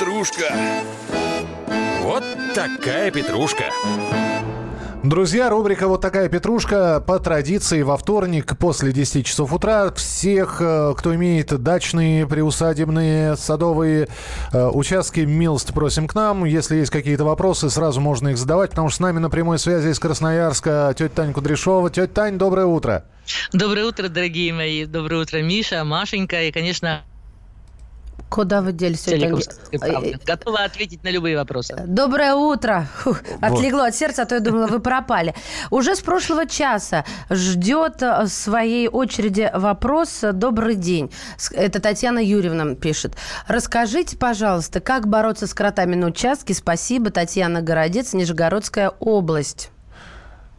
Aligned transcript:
петрушка. 0.00 0.54
Вот 2.00 2.24
такая 2.54 3.10
петрушка. 3.10 3.64
Друзья, 5.02 5.50
рубрика 5.50 5.88
«Вот 5.88 6.00
такая 6.00 6.30
петрушка» 6.30 7.04
по 7.06 7.18
традиции 7.18 7.82
во 7.82 7.98
вторник 7.98 8.56
после 8.58 8.92
10 8.92 9.26
часов 9.26 9.52
утра. 9.52 9.92
Всех, 9.92 10.62
э, 10.62 10.94
кто 10.96 11.14
имеет 11.14 11.48
дачные, 11.62 12.26
приусадебные, 12.26 13.36
садовые 13.36 14.08
э, 14.52 14.68
участки, 14.68 15.20
милость 15.20 15.74
просим 15.74 16.08
к 16.08 16.14
нам. 16.14 16.46
Если 16.46 16.76
есть 16.76 16.90
какие-то 16.90 17.24
вопросы, 17.24 17.68
сразу 17.68 18.00
можно 18.00 18.28
их 18.28 18.38
задавать, 18.38 18.70
потому 18.70 18.88
что 18.88 18.96
с 18.96 19.00
нами 19.00 19.18
на 19.18 19.28
прямой 19.28 19.58
связи 19.58 19.88
из 19.88 19.98
Красноярска 19.98 20.94
тетя 20.96 21.12
Таня 21.14 21.34
Кудряшова. 21.34 21.90
Тетя 21.90 22.06
Тань, 22.06 22.38
доброе 22.38 22.64
утро. 22.64 23.04
Доброе 23.52 23.84
утро, 23.84 24.08
дорогие 24.08 24.54
мои. 24.54 24.86
Доброе 24.86 25.22
утро, 25.22 25.42
Миша, 25.42 25.84
Машенька 25.84 26.42
и, 26.42 26.52
конечно, 26.52 27.02
Куда 28.28 28.62
вы 28.62 28.72
делись? 28.72 29.06
Готова 30.24 30.64
ответить 30.64 31.02
на 31.02 31.10
любые 31.10 31.36
вопросы. 31.36 31.74
Доброе 31.86 32.34
утро. 32.34 32.86
Фух, 32.98 33.20
отлегло 33.40 33.86
от 33.86 33.94
сердца, 33.94 34.22
а 34.22 34.26
то 34.26 34.36
я 34.36 34.40
думала, 34.40 34.66
вы 34.66 34.80
пропали. 34.80 35.34
Уже 35.70 35.94
с 35.96 36.00
прошлого 36.00 36.46
часа 36.46 37.04
ждет 37.30 38.02
э, 38.02 38.26
своей 38.26 38.88
очереди 38.88 39.50
вопрос 39.54 40.20
«Добрый 40.32 40.74
день». 40.74 41.10
Это 41.52 41.80
Татьяна 41.80 42.18
Юрьевна 42.18 42.74
пишет. 42.74 43.16
Расскажите, 43.46 44.16
пожалуйста, 44.16 44.80
как 44.80 45.08
бороться 45.08 45.46
с 45.46 45.54
кротами 45.54 45.94
на 45.94 46.08
участке? 46.08 46.54
Спасибо, 46.54 47.10
Татьяна 47.10 47.62
Городец, 47.62 48.12
Нижегородская 48.12 48.90
область. 49.00 49.70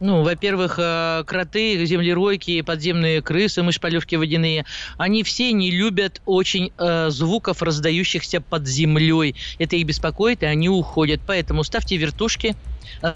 Ну, 0.02 0.24
во-первых, 0.24 0.78
э, 0.78 1.22
кроты, 1.24 1.86
землеройки, 1.86 2.60
подземные 2.62 3.22
крысы, 3.22 3.62
мышполевки 3.62 4.16
водяные, 4.16 4.64
они 4.98 5.22
все 5.22 5.52
не 5.52 5.70
любят 5.70 6.20
очень 6.26 6.72
э, 6.76 7.10
звуков, 7.10 7.62
раздающихся 7.62 8.40
под 8.40 8.66
землей. 8.66 9.36
Это 9.60 9.76
их 9.76 9.86
беспокоит, 9.86 10.42
и 10.42 10.46
они 10.46 10.68
уходят. 10.68 11.20
Поэтому 11.24 11.62
ставьте 11.62 11.96
вертушки, 11.96 12.56
э, 13.00 13.12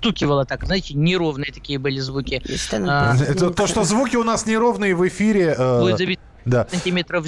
стукивало 0.00 0.44
так, 0.44 0.66
знаете, 0.66 0.94
неровные 0.94 1.52
такие 1.52 1.78
были 1.78 2.00
звуки. 2.00 2.42
А, 2.72 3.16
это 3.16 3.50
то, 3.50 3.66
что 3.68 3.84
звуки 3.84 4.16
у 4.16 4.24
нас 4.24 4.44
неровные 4.44 4.96
в 4.96 5.06
эфире. 5.06 5.54
Э, 5.56 5.80
будет 5.80 6.18
да. 6.44 6.66
сантиметров. 6.68 7.26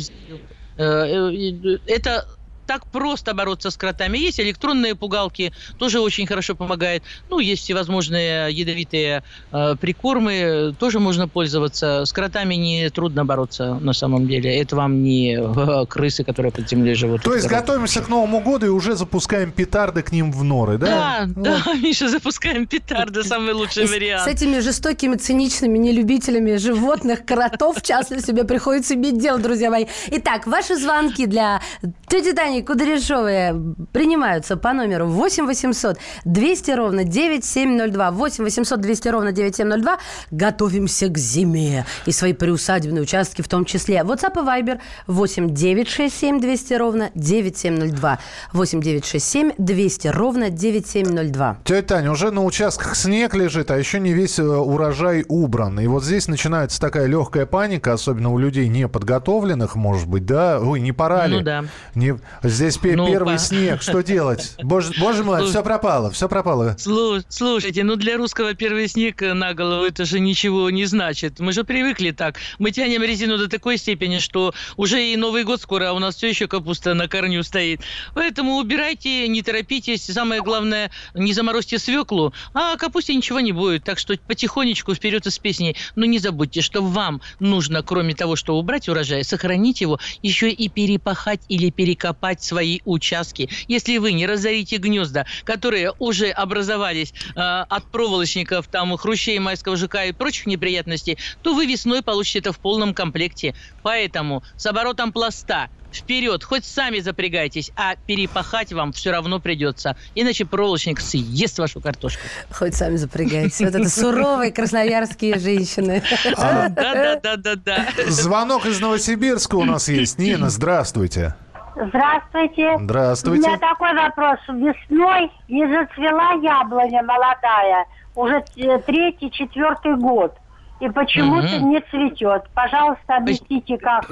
Э, 0.77 0.83
э, 0.84 1.78
это 1.86 2.27
так 2.67 2.86
просто 2.86 3.34
бороться 3.34 3.70
с 3.70 3.77
кротами. 3.77 4.19
Есть 4.19 4.41
электронные 4.41 4.95
пугалки, 4.95 5.53
тоже 5.78 6.00
очень 6.00 6.27
хорошо 6.27 6.55
помогает. 6.55 7.03
Ну, 7.31 7.39
есть 7.39 7.62
всевозможные 7.62 8.53
ядовитые 8.53 9.22
э, 9.53 9.77
прикормы, 9.81 10.75
тоже 10.78 11.00
можно 11.00 11.28
пользоваться. 11.28 12.05
С 12.05 12.12
кротами 12.12 12.55
не 12.55 12.91
трудно 12.91 13.25
бороться 13.25 13.78
на 13.81 13.92
самом 13.92 14.27
деле. 14.28 14.61
Это 14.61 14.77
вам 14.77 15.03
не 15.03 15.39
э, 15.39 15.87
крысы, 15.87 16.25
которые 16.25 16.53
под 16.53 16.69
землей 16.69 16.94
живут. 16.94 17.22
То 17.22 17.34
есть 17.34 17.48
готовимся 17.48 18.03
к 18.03 18.09
Новому 18.09 18.41
году 18.41 18.67
и 18.67 18.70
уже 18.70 18.94
запускаем 18.94 19.50
петарды 19.50 20.03
к 20.03 20.12
ним 20.12 20.33
в 20.33 20.44
норы, 20.44 20.78
да? 20.78 20.87
Да, 20.87 21.27
ну. 21.34 21.44
да, 21.44 21.75
Миша, 21.83 22.09
запускаем 22.09 22.67
петарды, 22.67 23.22
самый 23.25 23.55
лучший 23.55 23.87
вариант. 23.87 24.25
С 24.25 24.27
этими 24.27 24.61
жестокими, 24.61 25.17
циничными, 25.17 25.78
нелюбителями 25.78 26.56
животных, 26.56 27.25
кротов, 27.25 27.78
в 27.78 27.83
частности, 27.83 28.27
себе 28.37 28.44
приходится 28.44 28.94
иметь 28.94 29.19
дело, 29.19 29.39
друзья 29.39 29.70
мои. 29.70 29.87
Итак, 30.09 30.47
ваши 30.47 30.77
звонки 30.77 31.27
для 31.27 31.62
тети 32.09 32.33
Тани 32.33 32.56
Компании 32.57 32.62
Кудряшовые 32.62 33.75
принимаются 33.93 34.57
по 34.57 34.73
номеру 34.73 35.07
8 35.07 35.47
800 35.47 35.99
200 36.25 36.71
ровно 36.73 37.05
9702. 37.05 38.11
8 38.11 38.45
800 38.45 38.81
200 38.81 39.09
ровно 39.09 39.33
9702. 39.33 39.99
Готовимся 40.31 41.09
к 41.09 41.19
зиме. 41.19 41.84
И 42.07 42.12
свои 42.12 42.33
приусадебные 42.33 43.03
участки 43.03 43.43
в 43.43 43.49
том 43.49 43.65
числе. 43.65 43.97
WhatsApp 43.97 44.34
и 44.34 44.47
Viber 44.47 44.81
8 45.07 45.55
967 45.55 46.41
200 46.41 46.75
ровно 46.75 47.11
9702. 47.15 48.19
8 48.53 48.81
967 48.81 49.53
200 49.59 50.09
ровно 50.09 50.50
9702. 50.50 51.59
Тетя 51.65 51.83
Таня, 51.83 52.11
уже 52.11 52.31
на 52.31 52.45
участках 52.45 52.97
снег 52.97 53.34
лежит, 53.34 53.71
а 53.71 53.77
еще 53.77 54.00
не 54.00 54.12
весь 54.12 54.39
э, 54.39 54.45
урожай 54.45 55.25
убран. 55.28 55.81
И 55.81 55.87
вот 55.87 56.05
здесь 56.05 56.28
начинается 56.28 56.81
такая 56.81 57.06
легкая 57.06 57.47
паника, 57.47 57.93
особенно 57.93 58.33
у 58.33 58.39
людей 58.39 58.69
неподготовленных, 58.69 59.77
может 59.77 60.09
быть, 60.09 60.27
да? 60.27 60.61
Ой, 60.61 60.81
не 60.81 60.93
пора 60.93 61.27
ли? 61.27 61.37
Ну 61.37 61.43
да. 61.43 61.65
Не... 61.95 62.16
Здесь 62.49 62.79
ну, 62.83 63.07
первый 63.07 63.34
по... 63.34 63.39
снег, 63.39 63.83
что 63.83 64.03
делать? 64.03 64.55
Боже, 64.62 64.93
боже 64.99 65.25
мой, 65.25 65.41
Слуш... 65.41 65.51
все 65.51 65.62
пропало, 65.62 66.11
все 66.11 66.29
пропало. 66.29 66.77
Слушайте, 66.79 67.84
ну 67.84 67.97
для 67.97 68.17
русского 68.17 68.55
первый 68.55 68.89
снег 68.89 69.21
на 69.21 69.55
голову 69.55 69.84
это 69.84 70.05
же 70.05 70.21
ничего 70.21 70.71
не 70.71 70.84
значит. 70.84 71.41
Мы 71.41 71.53
же 71.53 71.65
привыкли 71.65 72.11
так. 72.11 72.37
Мы 72.59 72.71
тянем 72.71 73.03
резину 73.03 73.39
до 73.39 73.49
такой 73.49 73.79
степени, 73.79 74.19
что 74.19 74.55
уже 74.77 75.05
и 75.05 75.17
Новый 75.17 75.45
год 75.45 75.61
скоро, 75.61 75.91
а 75.91 75.93
у 75.93 75.99
нас 75.99 76.17
все 76.17 76.29
еще 76.29 76.47
капуста 76.47 76.95
на 76.95 77.09
корню 77.09 77.43
стоит. 77.43 77.81
Поэтому 78.15 78.57
убирайте, 78.57 79.27
не 79.28 79.43
торопитесь. 79.43 80.05
Самое 80.05 80.43
главное, 80.43 80.91
не 81.15 81.33
заморозьте 81.33 81.78
свеклу, 81.78 82.33
а 82.55 82.77
капусте 82.77 83.15
ничего 83.15 83.41
не 83.41 83.53
будет. 83.53 83.84
Так 83.84 83.99
что 83.99 84.17
потихонечку 84.27 84.95
вперед 84.95 85.27
из 85.27 85.39
песней. 85.39 85.77
Но 85.95 86.05
не 86.05 86.19
забудьте, 86.19 86.61
что 86.61 86.83
вам 86.83 87.21
нужно, 87.41 87.83
кроме 87.83 88.15
того, 88.15 88.37
что 88.37 88.57
убрать 88.57 88.89
урожай, 88.89 89.25
сохранить 89.25 89.81
его, 89.81 89.99
еще 90.23 90.51
и 90.51 90.69
перепахать 90.69 91.41
или 91.49 91.71
перекопать 91.71 92.35
сдавать 92.36 92.42
свои 92.42 92.80
участки. 92.84 93.48
Если 93.69 93.98
вы 93.98 94.12
не 94.12 94.26
разорите 94.26 94.76
гнезда, 94.76 95.26
которые 95.44 95.92
уже 95.98 96.30
образовались 96.30 97.12
э, 97.34 97.41
от 97.41 97.84
проволочников, 97.91 98.66
там, 98.69 98.97
хрущей, 98.97 99.38
майского 99.38 99.76
жука 99.76 100.04
и 100.04 100.12
прочих 100.12 100.47
неприятностей, 100.47 101.19
то 101.42 101.54
вы 101.54 101.66
весной 101.66 102.02
получите 102.02 102.41
это 102.41 102.52
в 102.52 102.58
полном 102.58 102.94
комплекте. 102.94 103.54
Поэтому 103.82 104.42
с 104.56 104.66
оборотом 104.66 105.12
пласта 105.12 105.69
вперед, 105.92 106.44
хоть 106.44 106.64
сами 106.64 107.00
запрягайтесь, 107.00 107.70
а 107.76 107.94
перепахать 108.06 108.72
вам 108.72 108.92
все 108.92 109.12
равно 109.12 109.41
придется. 109.41 109.97
Иначе 110.14 110.44
проволочник 110.44 111.00
съест 111.00 111.58
вашу 111.58 111.80
картошку. 111.80 112.22
Хоть 112.50 112.74
сами 112.74 112.97
запрягайтесь. 112.97 113.60
Вот 113.60 113.74
это 113.74 113.88
суровые 113.88 114.53
красноярские 114.53 115.38
женщины. 115.38 116.03
Да-да-да-да-да. 116.36 117.86
Звонок 118.08 118.66
из 118.66 118.80
Новосибирска 118.80 119.56
у 119.56 119.64
нас 119.64 119.88
есть. 119.88 120.18
Нина, 120.18 120.50
здравствуйте. 120.50 121.34
Здравствуйте. 121.76 122.78
Здравствуйте. 122.78 123.38
У 123.38 123.48
меня 123.48 123.59
такой 123.59 123.94
вопрос. 123.94 124.38
Весной 124.48 125.31
не 125.48 125.66
зацвела 125.66 126.32
яблоня 126.32 127.03
молодая, 127.03 127.87
уже 128.14 128.42
третий, 128.87 129.31
четвертый 129.31 129.97
год 129.97 130.34
и 130.81 130.88
почему-то 130.88 131.56
угу. 131.56 131.69
не 131.69 131.81
цветет. 131.91 132.44
Пожалуйста, 132.54 133.16
объясните, 133.16 133.78
как, 133.78 134.04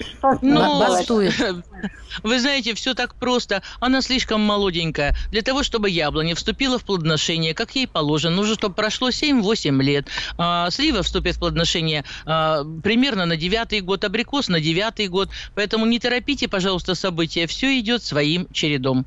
что 0.00 0.38
ну, 0.42 0.78
бастует. 0.78 1.34
Вы 2.22 2.38
знаете, 2.38 2.74
все 2.74 2.94
так 2.94 3.14
просто. 3.16 3.62
Она 3.80 4.00
слишком 4.00 4.40
молоденькая. 4.40 5.14
Для 5.30 5.42
того, 5.42 5.62
чтобы 5.62 5.90
яблоня 5.90 6.34
вступила 6.34 6.78
в 6.78 6.84
плодоношение, 6.84 7.54
как 7.54 7.74
ей 7.74 7.88
положено, 7.88 8.36
нужно, 8.36 8.54
чтобы 8.54 8.74
прошло 8.74 9.08
7-8 9.08 9.82
лет. 9.82 10.06
А, 10.38 10.70
слива 10.70 11.02
вступит 11.02 11.36
в 11.36 11.40
плодоношение 11.40 12.04
а, 12.26 12.62
примерно 12.82 13.26
на 13.26 13.36
девятый 13.36 13.80
год, 13.80 14.04
абрикос 14.04 14.48
на 14.48 14.60
девятый 14.60 15.08
год. 15.08 15.30
Поэтому 15.54 15.86
не 15.86 15.98
торопите, 15.98 16.48
пожалуйста, 16.48 16.94
события. 16.94 17.46
Все 17.46 17.78
идет 17.80 18.02
своим 18.02 18.46
чередом. 18.52 19.04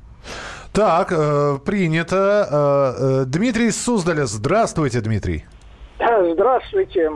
Так, 0.72 1.12
э, 1.12 1.58
принято. 1.64 2.48
Э, 2.50 3.22
э, 3.22 3.24
Дмитрий 3.24 3.70
Суздаля. 3.70 4.26
Здравствуйте, 4.26 5.00
Дмитрий. 5.00 5.44
Здравствуйте. 5.98 7.10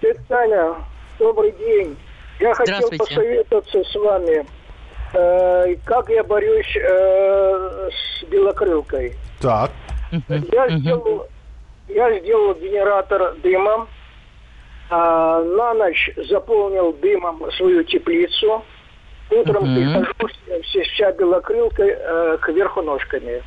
Тетя 0.00 0.20
Таня, 0.28 0.74
добрый 1.18 1.52
день. 1.52 1.96
Я 2.40 2.54
хотел 2.54 2.88
посоветоваться 2.90 3.82
с 3.84 3.94
вами, 3.94 4.46
э, 5.12 5.76
как 5.84 6.08
я 6.08 6.22
борюсь 6.24 6.76
э, 6.76 7.90
с 7.90 8.24
белокрылкой. 8.24 9.14
Так. 9.40 9.70
Я 10.28 10.68
сделал, 10.78 11.26
я 11.88 12.18
сделал 12.20 12.54
генератор 12.54 13.34
дыма, 13.42 13.86
а 14.90 15.42
на 15.42 15.74
ночь 15.74 16.10
заполнил 16.28 16.92
дымом 16.94 17.50
свою 17.52 17.84
теплицу. 17.84 18.62
Утром 19.30 19.64
uh-huh. 19.64 19.74
прихожу 19.74 20.84
вся 20.84 21.12
белокрылка 21.12 21.82
э, 21.82 22.38
кверху 22.42 22.80
ножками. 22.82 23.42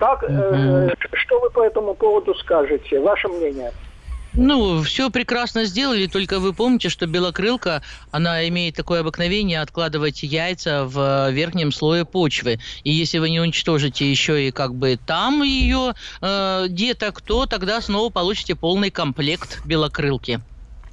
Uh-huh. 0.00 0.90
э, 0.90 0.94
что 1.12 1.40
вы 1.40 1.50
по 1.50 1.64
этому 1.64 1.94
поводу 1.94 2.34
скажете? 2.36 2.98
Ваше 3.00 3.28
мнение? 3.28 3.72
Ну, 4.40 4.82
все 4.84 5.10
прекрасно 5.10 5.64
сделали, 5.64 6.06
только 6.06 6.38
вы 6.38 6.52
помните, 6.52 6.90
что 6.90 7.08
белокрылка, 7.08 7.82
она 8.12 8.46
имеет 8.46 8.76
такое 8.76 9.00
обыкновение 9.00 9.60
откладывать 9.60 10.22
яйца 10.22 10.84
в 10.84 11.30
верхнем 11.32 11.72
слое 11.72 12.04
почвы. 12.04 12.60
И 12.84 12.92
если 12.92 13.18
вы 13.18 13.30
не 13.30 13.40
уничтожите 13.40 14.08
еще 14.08 14.46
и 14.46 14.52
как 14.52 14.76
бы 14.76 14.96
там 15.04 15.42
ее 15.42 15.92
э, 16.20 16.66
деток, 16.68 17.20
то 17.20 17.46
тогда 17.46 17.80
снова 17.80 18.10
получите 18.10 18.54
полный 18.54 18.92
комплект 18.92 19.60
белокрылки. 19.64 20.40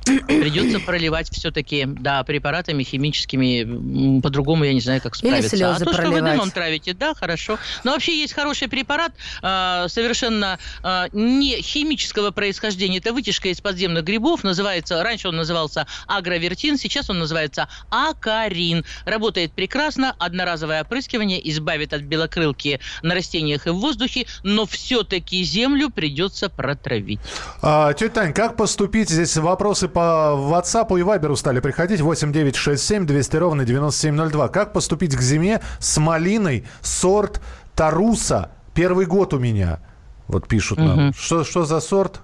Придется 0.06 0.80
проливать 0.80 1.30
все-таки, 1.32 1.86
да, 1.86 2.24
препаратами 2.24 2.84
химическими. 2.84 4.22
По-другому 4.22 4.64
я 4.64 4.74
не 4.74 4.82
знаю, 4.82 5.02
как 5.02 5.16
справиться. 5.16 5.56
Или 5.56 5.64
слезы 5.64 5.84
а 5.84 5.86
то, 5.86 5.92
проливать. 5.92 6.18
что 6.18 6.24
вы 6.24 6.32
дымом 6.32 6.52
травите, 6.52 6.94
да, 6.94 7.14
хорошо. 7.14 7.58
Но 7.84 7.92
вообще 7.94 8.16
есть 8.20 8.34
хороший 8.34 8.68
препарат, 8.68 9.14
э, 9.42 9.86
совершенно 9.90 10.60
э, 10.84 11.06
не 11.14 11.62
химического 11.62 12.32
происхождения. 12.32 13.00
Это 13.00 13.14
вытяжка 13.14 13.50
из 13.50 13.62
подземных 13.62 14.04
грибов. 14.04 14.44
Называется, 14.44 15.02
раньше 15.04 15.28
он 15.30 15.38
назывался 15.38 15.88
агровертин, 16.08 16.78
сейчас 16.78 17.10
он 17.10 17.20
называется 17.20 17.68
акарин. 17.90 18.86
Работает 19.06 19.54
прекрасно. 19.54 20.16
Одноразовое 20.20 20.82
опрыскивание 20.82 21.50
избавит 21.50 21.94
от 21.94 22.02
белокрылки 22.02 22.80
на 23.02 23.16
растениях 23.16 23.66
и 23.66 23.72
в 23.72 23.76
воздухе, 23.76 24.28
но 24.44 24.66
все-таки 24.66 25.44
землю 25.44 25.90
придется 25.90 26.50
протравить. 26.50 27.20
А, 27.62 27.94
тетя 27.94 28.16
Тань, 28.16 28.34
как 28.34 28.56
поступить? 28.56 29.10
Здесь 29.10 29.36
вопросы 29.38 29.88
по 29.96 30.36
WhatsApp 30.36 30.88
и 31.00 31.04
Viber 31.04 31.34
стали 31.38 31.62
приходить. 31.62 32.02
8 32.02 32.34
9 32.34 32.56
6 32.58 32.84
7 32.84 33.06
200 33.06 33.38
ровно 33.38 33.64
9702. 33.64 34.50
Как 34.50 34.74
поступить 34.74 35.16
к 35.16 35.22
зиме 35.22 35.62
с 35.80 35.98
малиной 35.98 36.66
сорт 36.82 37.42
Таруса? 37.76 38.52
Первый 38.74 39.06
год 39.06 39.34
у 39.34 39.40
меня. 39.40 39.80
Вот 40.28 40.50
пишут 40.50 40.80
нам. 40.80 40.98
Мгм. 40.98 41.14
Что, 41.18 41.46
что 41.46 41.64
за 41.64 41.80
сорт? 41.80 42.20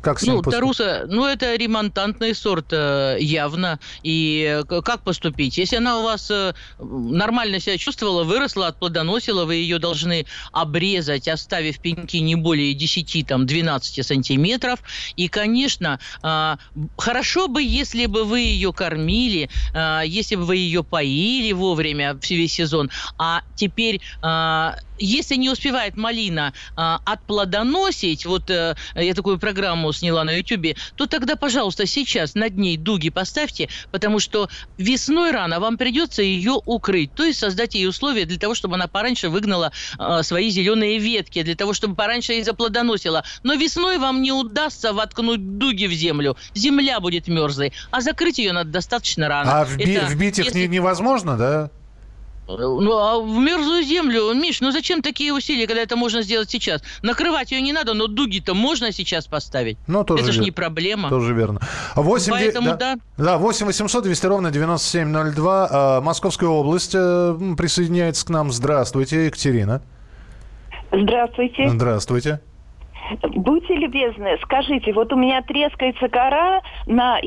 Как 0.00 0.22
Ну, 0.22 0.42
поступить? 0.42 0.52
Таруса, 0.52 1.04
ну, 1.08 1.26
это 1.26 1.54
ремонтантный 1.56 2.34
сорт 2.34 2.66
э, 2.72 3.16
явно. 3.20 3.78
И 4.02 4.62
э, 4.68 4.80
как 4.82 5.02
поступить? 5.02 5.58
Если 5.58 5.76
она 5.76 5.98
у 5.98 6.02
вас 6.02 6.30
э, 6.30 6.54
нормально 6.78 7.60
себя 7.60 7.76
чувствовала, 7.78 8.24
выросла, 8.24 8.68
отплодоносила, 8.68 9.44
вы 9.44 9.56
ее 9.56 9.78
должны 9.78 10.26
обрезать, 10.52 11.28
оставив 11.28 11.80
пеньки 11.80 12.18
не 12.18 12.34
более 12.34 12.74
10-12 12.74 14.02
сантиметров. 14.02 14.80
И, 15.16 15.28
конечно, 15.28 15.98
э, 16.22 16.56
хорошо 16.96 17.48
бы, 17.48 17.62
если 17.62 18.06
бы 18.06 18.24
вы 18.24 18.40
ее 18.40 18.72
кормили, 18.72 19.48
э, 19.74 20.02
если 20.06 20.36
бы 20.36 20.44
вы 20.44 20.56
ее 20.56 20.82
поили 20.82 21.52
вовремя 21.52 22.18
весь 22.30 22.54
сезон. 22.54 22.90
А 23.18 23.42
теперь, 23.56 24.00
э, 24.22 24.72
если 24.98 25.36
не 25.36 25.50
успевает 25.50 25.96
малина 25.96 26.52
э, 26.76 26.96
отплодоносить, 27.04 28.26
вот 28.26 28.50
э, 28.50 28.74
я 28.94 29.14
такую 29.14 29.38
программу 29.38 29.92
сняла 29.92 30.24
на 30.24 30.30
YouTube, 30.36 30.76
то 30.96 31.06
тогда, 31.06 31.36
пожалуйста, 31.36 31.86
сейчас 31.86 32.34
над 32.34 32.56
ней 32.56 32.76
дуги 32.76 33.10
поставьте, 33.10 33.68
потому 33.90 34.18
что 34.20 34.48
весной 34.78 35.30
рано 35.32 35.60
вам 35.60 35.76
придется 35.76 36.22
ее 36.22 36.60
укрыть, 36.64 37.12
то 37.14 37.24
есть 37.24 37.38
создать 37.38 37.74
ей 37.74 37.86
условия 37.88 38.24
для 38.24 38.38
того, 38.38 38.54
чтобы 38.54 38.74
она 38.76 38.86
пораньше 38.88 39.28
выгнала 39.28 39.72
э, 39.98 40.22
свои 40.22 40.50
зеленые 40.50 40.98
ветки, 40.98 41.42
для 41.42 41.54
того, 41.56 41.72
чтобы 41.74 41.94
пораньше 41.94 42.34
и 42.34 42.42
заплодоносила. 42.42 43.24
Но 43.42 43.54
весной 43.54 43.98
вам 43.98 44.22
не 44.22 44.32
удастся 44.32 44.92
воткнуть 44.92 45.58
дуги 45.58 45.86
в 45.86 45.92
землю, 45.92 46.36
земля 46.54 47.00
будет 47.00 47.28
мерзлой, 47.28 47.72
а 47.90 48.00
закрыть 48.00 48.38
ее 48.38 48.52
надо 48.52 48.70
достаточно 48.70 49.28
рано. 49.28 49.60
А 49.60 49.64
вби- 49.64 49.96
Это 49.96 50.06
вбить 50.06 50.38
их 50.38 50.46
если- 50.46 50.60
не- 50.60 50.68
невозможно, 50.68 51.36
да? 51.36 51.70
Ну, 52.46 52.98
а 52.98 53.18
в 53.20 53.38
мерзлую 53.38 53.82
землю, 53.82 54.32
Миш, 54.34 54.60
ну 54.60 54.70
зачем 54.70 55.02
такие 55.02 55.32
усилия, 55.32 55.66
когда 55.66 55.82
это 55.82 55.96
можно 55.96 56.22
сделать 56.22 56.50
сейчас? 56.50 56.82
Накрывать 57.02 57.52
ее 57.52 57.60
не 57.60 57.72
надо, 57.72 57.94
но 57.94 58.06
дуги-то 58.06 58.54
можно 58.54 58.92
сейчас 58.92 59.26
поставить. 59.26 59.78
Ну, 59.86 60.04
тоже 60.04 60.22
это 60.22 60.32
же 60.32 60.40
не 60.40 60.50
проблема. 60.50 61.08
Тоже 61.08 61.32
верно. 61.34 61.60
8, 61.94 62.30
Поэтому, 62.32 62.76
да. 62.76 62.96
Да, 63.16 63.38
8 63.38 63.66
800 63.66 64.04
200 64.04 64.26
ровно 64.26 64.50
9702. 64.50 65.68
А, 65.70 66.00
Московская 66.00 66.48
область 66.48 66.94
м, 66.94 67.56
присоединяется 67.56 68.26
к 68.26 68.30
нам. 68.30 68.52
Здравствуйте, 68.52 69.26
Екатерина. 69.26 69.82
Здравствуйте. 70.92 71.68
Здравствуйте. 71.68 72.40
Будьте 73.22 73.74
любезны, 73.74 74.38
скажите, 74.44 74.92
вот 74.94 75.12
у 75.12 75.16
меня 75.16 75.42
трескается 75.42 76.08
кора 76.08 76.62
на 76.86 77.18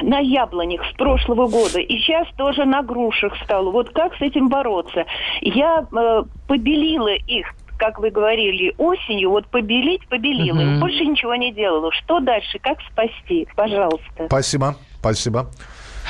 на 0.00 0.18
яблонях 0.18 0.82
с 0.90 0.96
прошлого 0.96 1.48
года, 1.48 1.80
и 1.80 1.98
сейчас 1.98 2.26
тоже 2.36 2.64
на 2.64 2.82
грушах 2.82 3.36
стало. 3.44 3.70
Вот 3.70 3.90
как 3.90 4.14
с 4.16 4.20
этим 4.20 4.48
бороться? 4.48 5.04
Я 5.40 5.86
э, 5.90 6.22
побелила 6.46 7.14
их, 7.14 7.46
как 7.78 7.98
вы 7.98 8.10
говорили, 8.10 8.74
осенью, 8.78 9.30
вот 9.30 9.46
побелить, 9.48 10.06
побелила. 10.08 10.56
Мгм. 10.56 10.80
Больше 10.80 11.04
ничего 11.04 11.34
не 11.34 11.52
делала. 11.52 11.92
Что 11.92 12.20
дальше? 12.20 12.58
Как 12.58 12.78
спасти? 12.90 13.46
Пожалуйста. 13.54 14.26
Спасибо. 14.26 14.76
Спасибо. 14.98 15.46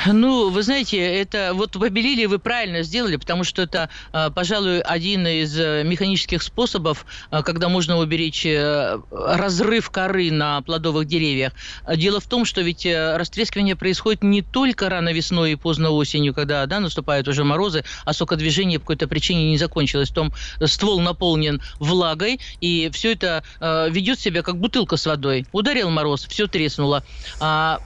Ну, 0.05 0.49
вы 0.49 0.63
знаете, 0.63 0.97
это 0.97 1.51
вот 1.53 1.71
побелили 1.71 2.25
вы 2.25 2.39
правильно 2.39 2.83
сделали, 2.83 3.15
потому 3.15 3.43
что 3.43 3.63
это, 3.63 3.89
э, 4.13 4.29
пожалуй, 4.33 4.79
один 4.81 5.25
из 5.25 5.57
э, 5.59 5.83
механических 5.83 6.43
способов, 6.43 7.05
э, 7.31 7.41
когда 7.41 7.67
можно 7.67 7.97
уберечь 7.97 8.45
э, 8.45 8.99
разрыв 9.11 9.89
коры 9.89 10.31
на 10.31 10.61
плодовых 10.61 11.07
деревьях. 11.07 11.53
А 11.83 11.95
Дело 11.95 12.19
в 12.19 12.27
том, 12.27 12.45
что 12.45 12.61
ведь 12.61 12.85
э, 12.85 13.17
растрескивание 13.17 13.75
происходит 13.75 14.23
не 14.23 14.41
только 14.41 14.89
рано 14.89 15.11
весной 15.11 15.53
и 15.53 15.55
поздно 15.55 15.89
осенью, 15.89 16.33
когда 16.33 16.65
да, 16.67 16.79
наступают 16.79 17.27
уже 17.27 17.43
морозы, 17.43 17.83
а 18.05 18.13
сокодвижение 18.13 18.79
по 18.79 18.85
какой-то 18.85 19.07
причине 19.07 19.49
не 19.49 19.57
закончилось. 19.57 20.09
Том 20.09 20.31
ствол 20.63 20.99
наполнен 20.99 21.61
влагой, 21.79 22.39
и 22.61 22.89
все 22.93 23.13
это 23.13 23.43
ведет 23.59 24.19
себя 24.19 24.41
как 24.41 24.57
бутылка 24.57 24.97
с 24.97 25.05
водой. 25.05 25.45
Ударил 25.51 25.89
мороз, 25.89 26.25
все 26.25 26.47
треснуло. 26.47 27.03
А, 27.39 27.79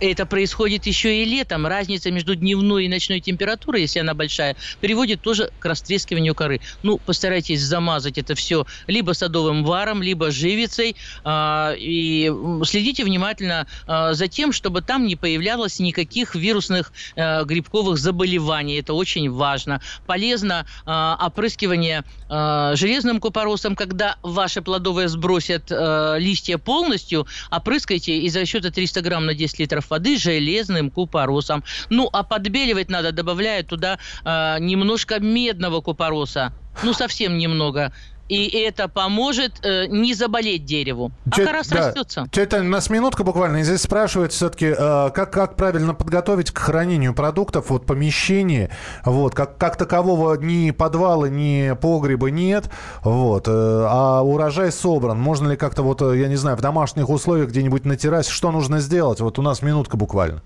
это 0.00 0.26
происходит 0.26 0.86
еще 0.86 1.22
и 1.22 1.24
летом. 1.24 1.66
Разница 1.66 2.10
между 2.10 2.34
дневной 2.34 2.84
и 2.84 2.88
ночной 2.88 3.20
температурой, 3.20 3.82
если 3.82 4.00
она 4.00 4.14
большая, 4.14 4.56
приводит 4.80 5.22
тоже 5.22 5.50
к 5.58 5.64
растрескиванию 5.64 6.34
коры. 6.34 6.60
Ну, 6.82 6.98
постарайтесь 6.98 7.62
замазать 7.62 8.18
это 8.18 8.34
все 8.34 8.66
либо 8.86 9.12
садовым 9.12 9.64
варом, 9.64 10.02
либо 10.02 10.30
живицей. 10.30 10.96
а, 11.24 11.74
и 11.78 12.30
следите 12.64 13.04
внимательно 13.04 13.66
а, 13.86 14.12
за 14.14 14.28
тем, 14.28 14.52
чтобы 14.52 14.82
там 14.82 15.06
не 15.06 15.16
появлялось 15.16 15.78
никаких 15.78 16.34
вирусных 16.34 16.92
э, 17.16 17.44
грибковых 17.44 17.98
заболеваний. 17.98 18.76
Это 18.76 18.94
очень 18.94 19.30
важно. 19.30 19.80
Полезно 20.06 20.66
а, 20.84 21.18
опрыскивание 21.26 22.04
железным 22.28 23.20
купоросом, 23.20 23.76
когда 23.76 24.16
ваши 24.22 24.62
плодовые 24.62 25.08
сбросят 25.08 25.70
э, 25.70 26.16
листья 26.18 26.58
полностью, 26.58 27.26
опрыскайте 27.50 28.18
и 28.18 28.28
за 28.28 28.44
счет 28.46 28.64
300 28.72 29.02
грамм 29.02 29.26
на 29.26 29.34
10 29.34 29.53
литров 29.58 29.90
воды 29.90 30.18
железным 30.18 30.90
купоросом. 30.90 31.64
Ну, 31.90 32.08
а 32.12 32.22
подбеливать 32.22 32.90
надо, 32.90 33.12
добавляя 33.12 33.62
туда 33.62 33.98
э, 34.24 34.56
немножко 34.60 35.20
медного 35.20 35.80
купороса. 35.80 36.54
Ну, 36.82 36.92
совсем 36.92 37.38
немного. 37.38 37.92
И 38.28 38.48
это 38.58 38.88
поможет 38.88 39.64
э, 39.64 39.86
не 39.86 40.14
заболеть 40.14 40.64
дереву. 40.64 41.12
А 41.26 41.30
Тё- 41.30 41.44
кора 41.44 41.58
да. 41.58 41.64
срастется. 41.64 42.26
Тетя 42.30 42.46
Таня, 42.46 42.68
у 42.68 42.70
нас 42.70 42.88
минутка 42.90 43.24
буквально. 43.24 43.58
И 43.58 43.62
здесь 43.64 43.82
спрашивают 43.82 44.32
все-таки, 44.32 44.74
как, 44.74 45.32
как 45.32 45.56
правильно 45.56 45.94
подготовить 45.94 46.50
к 46.50 46.58
хранению 46.58 47.14
продуктов, 47.14 47.70
вот 47.70 47.86
помещение, 47.86 48.70
вот, 49.04 49.34
как, 49.34 49.58
как 49.58 49.76
такового 49.76 50.34
ни 50.36 50.70
подвала, 50.70 51.28
ни 51.28 51.74
погреба 51.80 52.30
нет, 52.30 52.70
вот, 53.02 53.48
э, 53.48 53.50
а 53.50 54.22
урожай 54.22 54.72
собран. 54.72 55.20
Можно 55.20 55.48
ли 55.48 55.56
как-то 55.56 55.82
вот, 55.82 56.02
э, 56.02 56.18
я 56.18 56.28
не 56.28 56.36
знаю, 56.36 56.56
в 56.56 56.60
домашних 56.60 57.08
условиях 57.08 57.48
где-нибудь 57.50 57.84
на 57.84 57.96
террасе, 57.96 58.30
что 58.30 58.50
нужно 58.50 58.80
сделать? 58.80 59.20
Вот 59.20 59.38
у 59.38 59.42
нас 59.42 59.62
минутка 59.62 59.96
буквально. 59.96 60.42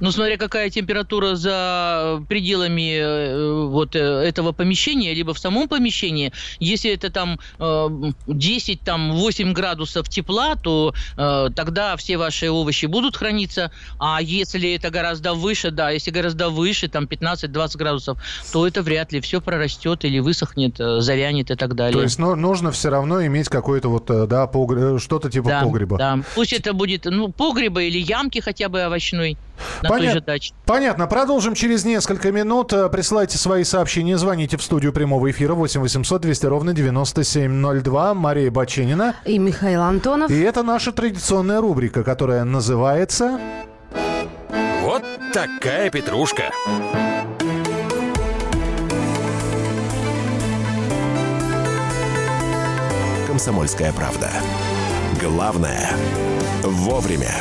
Ну, 0.00 0.12
смотря 0.12 0.36
какая 0.36 0.70
температура 0.70 1.34
за 1.34 2.22
пределами 2.28 2.98
э, 2.98 3.66
вот 3.66 3.96
э, 3.96 3.98
этого 3.98 4.52
помещения, 4.52 5.14
либо 5.14 5.34
в 5.34 5.38
самом 5.38 5.68
помещении. 5.68 6.32
Если 6.60 6.90
это 6.92 7.10
там 7.10 7.38
э, 7.58 8.12
10, 8.26 8.80
там 8.80 9.12
8 9.12 9.52
градусов 9.52 10.08
тепла, 10.08 10.54
то 10.56 10.94
э, 11.16 11.48
тогда 11.54 11.96
все 11.96 12.16
ваши 12.16 12.50
овощи 12.50 12.86
будут 12.86 13.16
храниться. 13.16 13.70
А 13.98 14.20
если 14.20 14.74
это 14.74 14.90
гораздо 14.90 15.34
выше, 15.34 15.70
да, 15.70 15.90
если 15.90 16.10
гораздо 16.10 16.50
выше, 16.50 16.88
там 16.88 17.04
15-20 17.04 17.78
градусов, 17.78 18.18
то 18.52 18.66
это 18.66 18.82
вряд 18.82 19.12
ли 19.12 19.20
все 19.20 19.40
прорастет 19.40 20.04
или 20.04 20.18
высохнет, 20.18 20.80
э, 20.80 21.00
завянет 21.00 21.50
и 21.50 21.54
так 21.54 21.74
далее. 21.74 21.94
То 21.94 22.02
есть 22.02 22.18
ну, 22.18 22.34
нужно 22.34 22.72
все 22.72 22.90
равно 22.90 23.24
иметь 23.26 23.48
какое-то 23.48 23.88
вот, 23.88 24.10
э, 24.10 24.26
да, 24.26 24.46
погре- 24.46 24.98
что-то 24.98 25.30
типа 25.30 25.48
да, 25.48 25.62
погреба. 25.62 25.98
Да. 25.98 26.18
Пусть 26.34 26.52
это 26.52 26.72
будет, 26.72 27.04
ну, 27.04 27.28
погреба 27.30 27.82
или 27.82 27.98
ямки 27.98 28.40
хотя 28.40 28.68
бы 28.68 28.82
овощной 28.82 29.36
на 29.82 29.88
той 29.88 29.98
Понят- 30.00 30.12
же 30.14 30.20
даче. 30.20 30.52
Понятно. 30.66 31.06
Продолжим 31.06 31.54
через 31.54 31.84
несколько 31.84 32.32
минут. 32.32 32.72
Э, 32.72 32.88
Присылайте 32.88 33.38
свои 33.38 33.64
сообщения, 33.64 34.16
звоните 34.18 34.56
в 34.56 34.62
студию 34.62 34.92
прямого 34.92 35.30
эфира 35.30 35.54
8 35.54 35.80
800 35.80 36.20
200 36.22 36.46
ровно 36.46 36.72
9702. 36.72 38.14
Мария 38.14 38.50
Баченина. 38.50 39.14
И 39.24 39.38
Михаил 39.38 39.82
Антонов. 39.82 40.30
И 40.30 40.40
это 40.40 40.62
наша 40.62 40.92
традиционная 40.92 41.60
рубрика, 41.60 42.02
которая 42.02 42.44
называется... 42.44 43.38
Вот 44.82 45.04
такая 45.32 45.90
петрушка. 45.90 46.50
«Комсомольская 53.26 53.92
правда». 53.92 54.28
Главное– 55.20 55.90
вовремя. 56.62 57.32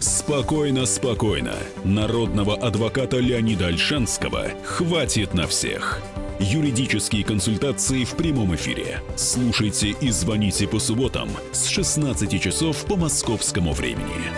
Спокойно, 0.00 0.86
спокойно. 0.86 1.54
Народного 1.84 2.54
адвоката 2.54 3.18
Леонида 3.18 3.68
Альшанского 3.68 4.48
хватит 4.64 5.34
на 5.34 5.46
всех. 5.46 6.00
Юридические 6.38 7.24
консультации 7.24 8.04
в 8.04 8.12
прямом 8.12 8.54
эфире. 8.54 9.02
Слушайте 9.16 9.88
и 9.88 10.10
звоните 10.10 10.68
по 10.68 10.78
субботам 10.78 11.30
с 11.52 11.66
16 11.66 12.40
часов 12.40 12.84
по 12.84 12.96
московскому 12.96 13.72
времени. 13.72 14.30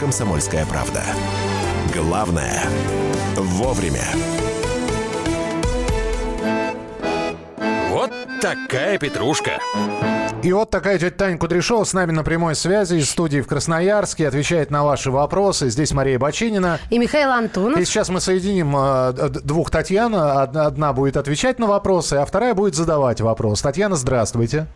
«Комсомольская 0.00 0.64
правда». 0.66 1.02
Главное– 1.92 2.62
вовремя. 3.36 4.06
Такая 8.44 8.98
петрушка. 8.98 9.52
И 10.42 10.52
вот 10.52 10.68
такая 10.68 10.98
тетя 10.98 11.16
Таня 11.16 11.38
Кудряшова 11.38 11.84
с 11.84 11.94
нами 11.94 12.12
на 12.12 12.22
прямой 12.22 12.54
связи 12.54 12.96
из 12.96 13.08
студии 13.08 13.40
в 13.40 13.46
Красноярске. 13.46 14.28
Отвечает 14.28 14.70
на 14.70 14.84
ваши 14.84 15.10
вопросы. 15.10 15.70
Здесь 15.70 15.92
Мария 15.92 16.18
Бочинина. 16.18 16.78
И 16.90 16.98
Михаил 16.98 17.30
Антонов. 17.30 17.78
И 17.78 17.84
сейчас 17.86 18.10
мы 18.10 18.20
соединим 18.20 18.76
э, 18.76 19.30
двух 19.30 19.70
Татьян. 19.70 20.14
Одна, 20.14 20.66
одна 20.66 20.92
будет 20.92 21.16
отвечать 21.16 21.58
на 21.58 21.66
вопросы, 21.66 22.14
а 22.14 22.26
вторая 22.26 22.52
будет 22.52 22.74
задавать 22.74 23.22
вопрос. 23.22 23.62
Татьяна, 23.62 23.96
здравствуйте. 23.96 24.66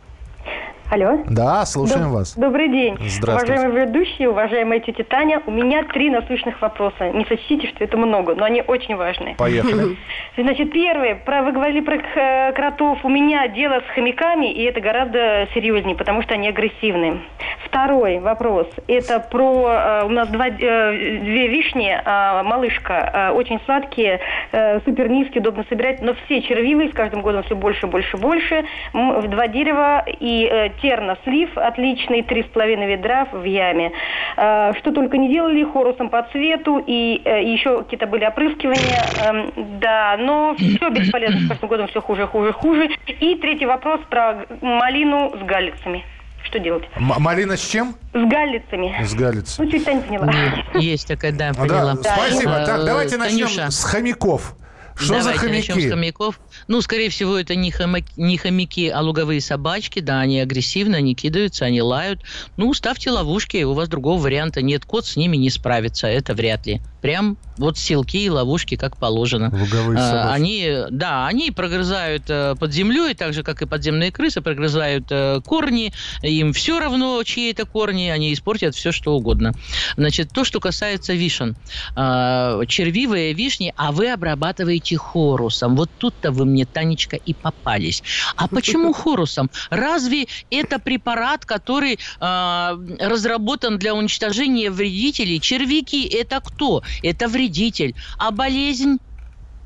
Алло. 0.91 1.19
Да, 1.29 1.67
слушаем 1.67 2.07
Доб- 2.09 2.15
вас. 2.15 2.35
Добрый 2.39 2.69
день. 2.71 2.97
Здравствуйте. 2.99 3.53
Уважаемые 3.61 3.87
ведущие, 3.87 4.31
уважаемая 4.31 4.81
тетя 4.81 5.05
Таня, 5.05 5.43
у 5.47 5.51
меня 5.51 5.83
три 5.85 6.09
насущных 6.09 6.63
вопроса. 6.63 7.11
Не 7.11 7.27
сочтите, 7.27 7.69
что 7.69 7.85
это 7.85 7.99
много, 7.99 8.35
но 8.35 8.45
они 8.47 8.63
очень 8.67 8.97
важные. 8.97 9.35
Поехали. 9.35 9.99
Значит, 10.39 10.73
первое, 10.73 11.15
про, 11.17 11.43
вы 11.43 11.53
говорили 11.53 11.81
про 11.81 11.99
х- 11.99 12.53
кротов. 12.53 13.05
У 13.05 13.09
меня 13.11 13.49
дело 13.49 13.83
с 13.87 13.95
хомяками, 13.95 14.51
и 14.51 14.63
это 14.63 14.81
гораздо 14.81 15.47
серьезнее, 15.53 15.95
потому 15.95 16.23
что 16.23 16.33
они 16.35 16.49
агрессивны. 16.49 17.21
Второй 17.67 18.19
вопрос, 18.21 18.67
это 18.87 19.21
про... 19.21 19.69
э, 19.69 20.05
у 20.07 20.09
нас 20.09 20.29
два, 20.31 20.49
э, 20.49 21.19
две 21.21 21.49
вишни, 21.49 21.91
э, 22.03 22.43
малышка, 22.45 23.29
э, 23.31 23.31
очень 23.33 23.61
сладкие, 23.67 24.21
э, 24.53 24.81
супер 24.87 25.11
низкие, 25.11 25.43
удобно 25.43 25.67
собирать, 25.69 26.01
но 26.01 26.15
все 26.25 26.41
червивые, 26.41 26.89
с 26.89 26.95
каждым 26.95 27.21
годом 27.21 27.43
все 27.43 27.55
больше, 27.57 27.87
больше, 27.87 28.17
больше. 28.17 28.65
В 28.95 29.29
два 29.29 29.49
дерева 29.49 30.03
и 30.19 30.49
э, 30.51 30.71
тернослив 30.83 31.57
отличный, 31.57 32.23
три 32.23 32.43
с 32.43 32.47
половиной 32.47 32.87
ведра 32.87 33.27
в 33.33 33.45
яме. 33.45 33.93
Э, 34.37 34.73
что 34.79 34.93
только 34.93 35.17
не 35.19 35.29
делали, 35.33 35.65
хорусом 35.65 36.09
по 36.11 36.23
цвету, 36.33 36.83
и 36.87 37.21
э, 37.25 37.43
еще 37.45 37.79
какие-то 37.83 38.07
были 38.07 38.25
опрыскивания, 38.25 39.03
эм, 39.27 39.79
да, 39.81 40.17
но 40.19 40.55
все 40.57 40.89
бесполезно, 40.91 41.41
с 41.41 41.49
каждым 41.49 41.69
годом 41.69 41.87
все 41.89 42.01
хуже, 42.01 42.27
хуже, 42.27 42.53
хуже. 42.53 42.89
И 43.21 43.35
третий 43.37 43.67
вопрос 43.67 44.01
про 44.11 44.45
малину 44.61 45.33
с 45.39 45.43
галицами. 45.45 46.05
Что 46.45 46.61
делать? 46.61 46.85
М- 46.97 47.13
малина 47.19 47.57
с 47.57 47.69
чем? 47.69 47.95
С 48.15 48.25
галицами. 48.25 48.97
С 49.03 49.15
галицей. 49.15 49.65
Ну, 49.65 49.71
чуть 49.71 49.85
Таня 49.85 50.01
поняла. 50.03 50.33
Есть 50.75 51.09
такая, 51.09 51.33
да, 51.33 51.51
А, 51.51 51.55
поняла. 51.55 51.95
да, 52.03 52.15
спасибо. 52.17 52.53
Э, 52.53 52.65
Так, 52.67 52.85
давайте 52.85 53.17
начнем 53.19 53.47
Танюша, 53.49 53.71
с 53.71 53.85
хомяков. 53.85 54.55
Что 54.99 55.21
за 55.21 55.33
Давайте 55.33 55.49
начнем 55.49 55.63
с 55.63 55.69
хомяки? 55.79 55.89
хомяков. 55.91 56.41
Ну, 56.67 56.81
скорее 56.83 57.09
всего, 57.11 57.39
это 57.39 57.55
не, 57.55 57.71
хомяки, 57.71 58.09
не 58.17 58.37
хомяки, 58.37 58.89
а 58.89 59.01
луговые 59.01 59.41
собачки. 59.41 60.01
Да, 60.01 60.21
они 60.21 60.41
агрессивны, 60.41 60.97
они 60.97 61.15
кидаются, 61.15 61.65
они 61.65 61.81
лают. 61.83 62.23
Ну, 62.57 62.73
ставьте 62.75 63.11
ловушки, 63.11 63.63
у 63.63 63.75
вас 63.75 63.89
другого 63.89 64.21
варианта 64.21 64.61
нет. 64.63 64.85
Кот 64.85 65.07
с 65.07 65.17
ними 65.17 65.37
не 65.37 65.51
справится, 65.51 66.07
это 66.09 66.35
вряд 66.35 66.67
ли. 66.67 66.81
Прям 67.01 67.37
вот 67.59 67.79
селки 67.79 68.25
и 68.25 68.29
ловушки, 68.29 68.77
как 68.77 68.97
положено. 68.97 69.51
Луговые 69.53 69.99
А, 69.99 70.11
собачки. 70.11 70.35
Они, 70.35 70.77
да, 70.91 71.27
они 71.29 71.53
прогрызают 71.53 72.25
э, 72.29 72.57
под 72.59 72.73
землей, 72.73 73.15
так 73.15 73.33
же, 73.35 73.45
как 73.45 73.63
и 73.63 73.67
подземные 73.67 74.11
крысы, 74.11 74.41
прогрызают 74.41 75.07
э, 75.11 75.41
корни. 75.45 75.93
Им 76.23 76.53
все 76.53 76.81
равно, 76.81 77.23
чьи 77.23 77.53
это 77.53 77.67
корни, 77.67 78.09
они 78.09 78.33
испортят 78.33 78.75
все, 78.75 78.91
что 78.91 79.15
угодно. 79.15 79.53
Значит, 79.97 80.31
то, 80.33 80.45
что 80.45 80.59
касается 80.59 81.13
вишен. 81.15 81.57
А, 81.95 82.65
червивые 82.67 83.33
вишни, 83.33 83.73
а 83.77 83.93
вы 83.93 84.11
обрабатываете 84.11 84.88
хорусом. 84.97 85.77
Вот 85.77 85.91
тут-то 85.99 86.31
вы 86.33 86.45
мне, 86.45 86.67
Танечка, 86.67 87.17
и 87.17 87.35
попались. 87.35 88.03
А 88.37 88.49
почему 88.49 88.93
хорусом? 88.95 89.51
Разве 89.71 90.27
это 90.51 90.79
препарат, 90.79 91.45
который 91.45 91.99
а, 92.21 92.77
разработан 92.99 93.79
для 93.79 93.95
уничтожения 93.95 94.71
вредителей? 94.71 95.41
Червяки– 95.41 96.07
это 96.13 96.41
кто? 96.41 96.83
Это 97.03 97.29
вредитель. 97.29 97.95
А 98.19 98.31
болезнь? 98.31 98.99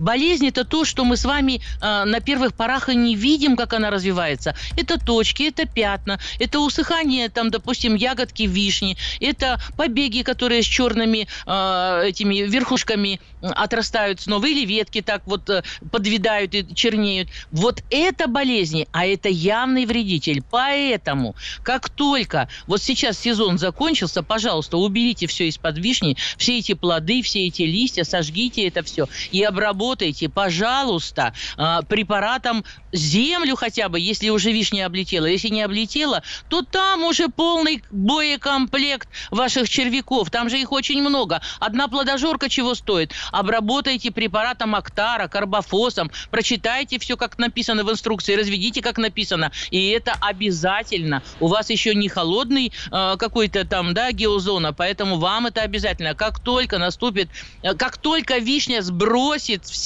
Болезнь 0.02 0.48
это 0.48 0.64
то, 0.64 0.84
что 0.84 1.04
мы 1.04 1.16
с 1.16 1.24
вами 1.24 1.60
э, 1.80 2.04
на 2.04 2.18
первых 2.18 2.54
порах 2.54 2.88
и 2.88 2.96
не 2.96 3.14
видим, 3.14 3.56
как 3.56 3.72
она 3.72 3.88
развивается. 3.88 4.56
Это 4.76 4.98
точки, 4.98 5.44
это 5.44 5.64
пятна, 5.64 6.18
это 6.40 6.58
усыхание, 6.58 7.28
там, 7.28 7.50
допустим, 7.50 7.94
ягодки 7.94 8.42
вишни, 8.42 8.96
это 9.20 9.60
побеги, 9.76 10.22
которые 10.22 10.64
с 10.64 10.66
черными 10.66 11.28
э, 11.46 12.08
этими 12.08 12.34
верхушками 12.48 13.20
отрастают 13.40 14.20
снова, 14.20 14.46
или 14.46 14.66
ветки 14.66 15.02
так 15.02 15.22
вот 15.26 15.48
э, 15.48 15.62
подвидают 15.92 16.52
и 16.54 16.74
чернеют. 16.74 17.28
Вот 17.52 17.84
это 17.90 18.26
болезни, 18.26 18.88
а 18.90 19.06
это 19.06 19.28
явный 19.28 19.86
вредитель. 19.86 20.42
Поэтому, 20.50 21.36
как 21.62 21.88
только 21.88 22.48
вот 22.66 22.82
сейчас 22.82 23.20
сезон 23.20 23.56
закончился, 23.56 24.24
пожалуйста, 24.24 24.78
уберите 24.78 25.28
все 25.28 25.46
из-под 25.46 25.78
вишни, 25.78 26.16
все 26.38 26.58
эти 26.58 26.74
плоды, 26.74 27.22
все 27.22 27.46
эти 27.46 27.62
листья, 27.62 28.02
сожгите 28.02 28.66
это 28.66 28.82
все 28.82 29.06
и 29.30 29.44
обработайте, 29.44 29.91
пожалуйста, 30.34 31.34
а, 31.56 31.82
препаратом 31.82 32.64
землю 32.92 33.56
хотя 33.56 33.88
бы, 33.88 33.98
если 33.98 34.28
уже 34.28 34.52
вишня 34.52 34.86
облетела. 34.86 35.26
Если 35.26 35.48
не 35.48 35.62
облетела, 35.62 36.22
то 36.48 36.62
там 36.62 37.04
уже 37.04 37.28
полный 37.28 37.82
боекомплект 37.90 39.08
ваших 39.30 39.68
червяков. 39.68 40.30
Там 40.30 40.48
же 40.50 40.58
их 40.58 40.72
очень 40.72 41.02
много. 41.02 41.40
Одна 41.60 41.88
плодожорка 41.88 42.48
чего 42.48 42.74
стоит? 42.74 43.12
Обработайте 43.32 44.10
препаратом 44.10 44.74
Актара, 44.74 45.28
карбофосом, 45.28 46.10
прочитайте 46.30 46.98
все, 46.98 47.16
как 47.16 47.38
написано 47.38 47.84
в 47.84 47.90
инструкции, 47.90 48.34
разведите, 48.34 48.82
как 48.82 48.98
написано. 48.98 49.52
И 49.70 49.90
это 49.90 50.14
обязательно. 50.20 51.22
У 51.40 51.48
вас 51.48 51.70
еще 51.70 51.94
не 51.94 52.08
холодный 52.08 52.72
э, 52.90 53.16
какой-то 53.18 53.64
там, 53.66 53.94
да, 53.94 54.12
геозона, 54.12 54.72
поэтому 54.72 55.18
вам 55.18 55.46
это 55.46 55.62
обязательно. 55.62 56.14
Как 56.14 56.40
только 56.40 56.78
наступит, 56.78 57.28
э, 57.62 57.74
как 57.74 57.96
только 57.98 58.38
вишня 58.38 58.82
сбросит 58.82 59.64
все 59.64 59.81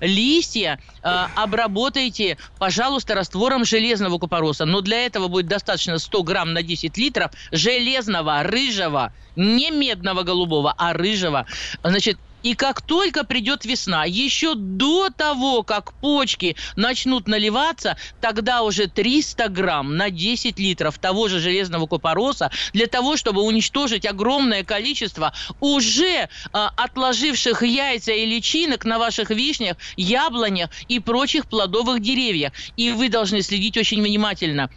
листья, 0.00 0.78
э, 1.02 1.08
обработайте, 1.34 2.38
пожалуйста, 2.58 3.14
раствором 3.14 3.64
железного 3.64 4.18
купороса. 4.18 4.64
Но 4.64 4.80
для 4.80 5.06
этого 5.06 5.28
будет 5.28 5.46
достаточно 5.46 5.98
100 5.98 6.22
грамм 6.22 6.52
на 6.52 6.62
10 6.62 6.96
литров 6.96 7.30
железного, 7.52 8.42
рыжего, 8.42 9.12
не 9.36 9.70
медного 9.70 10.22
голубого, 10.22 10.74
а 10.76 10.92
рыжего. 10.92 11.46
Значит, 11.82 12.18
и 12.42 12.54
как 12.54 12.82
только 12.82 13.24
придет 13.24 13.64
весна, 13.64 14.04
еще 14.04 14.54
до 14.54 15.10
того, 15.10 15.62
как 15.62 15.92
почки 15.94 16.56
начнут 16.76 17.26
наливаться, 17.26 17.96
тогда 18.20 18.62
уже 18.62 18.86
300 18.86 19.48
грамм 19.48 19.96
на 19.96 20.10
10 20.10 20.58
литров 20.58 20.98
того 20.98 21.28
же 21.28 21.40
железного 21.40 21.86
купороса 21.86 22.50
для 22.72 22.86
того, 22.86 23.16
чтобы 23.16 23.42
уничтожить 23.42 24.06
огромное 24.06 24.64
количество 24.64 25.32
уже 25.60 26.28
а, 26.52 26.72
отложивших 26.76 27.62
яйца 27.62 28.12
и 28.12 28.24
личинок 28.26 28.84
на 28.84 28.98
ваших 28.98 29.30
вишнях, 29.30 29.76
яблонях 29.96 30.70
и 30.88 30.98
прочих 31.00 31.48
плодовых 31.48 32.00
деревьях. 32.00 32.52
И 32.76 32.90
вы 32.90 33.08
должны 33.08 33.42
следить 33.42 33.76
очень 33.76 34.02
внимательно. 34.02 34.70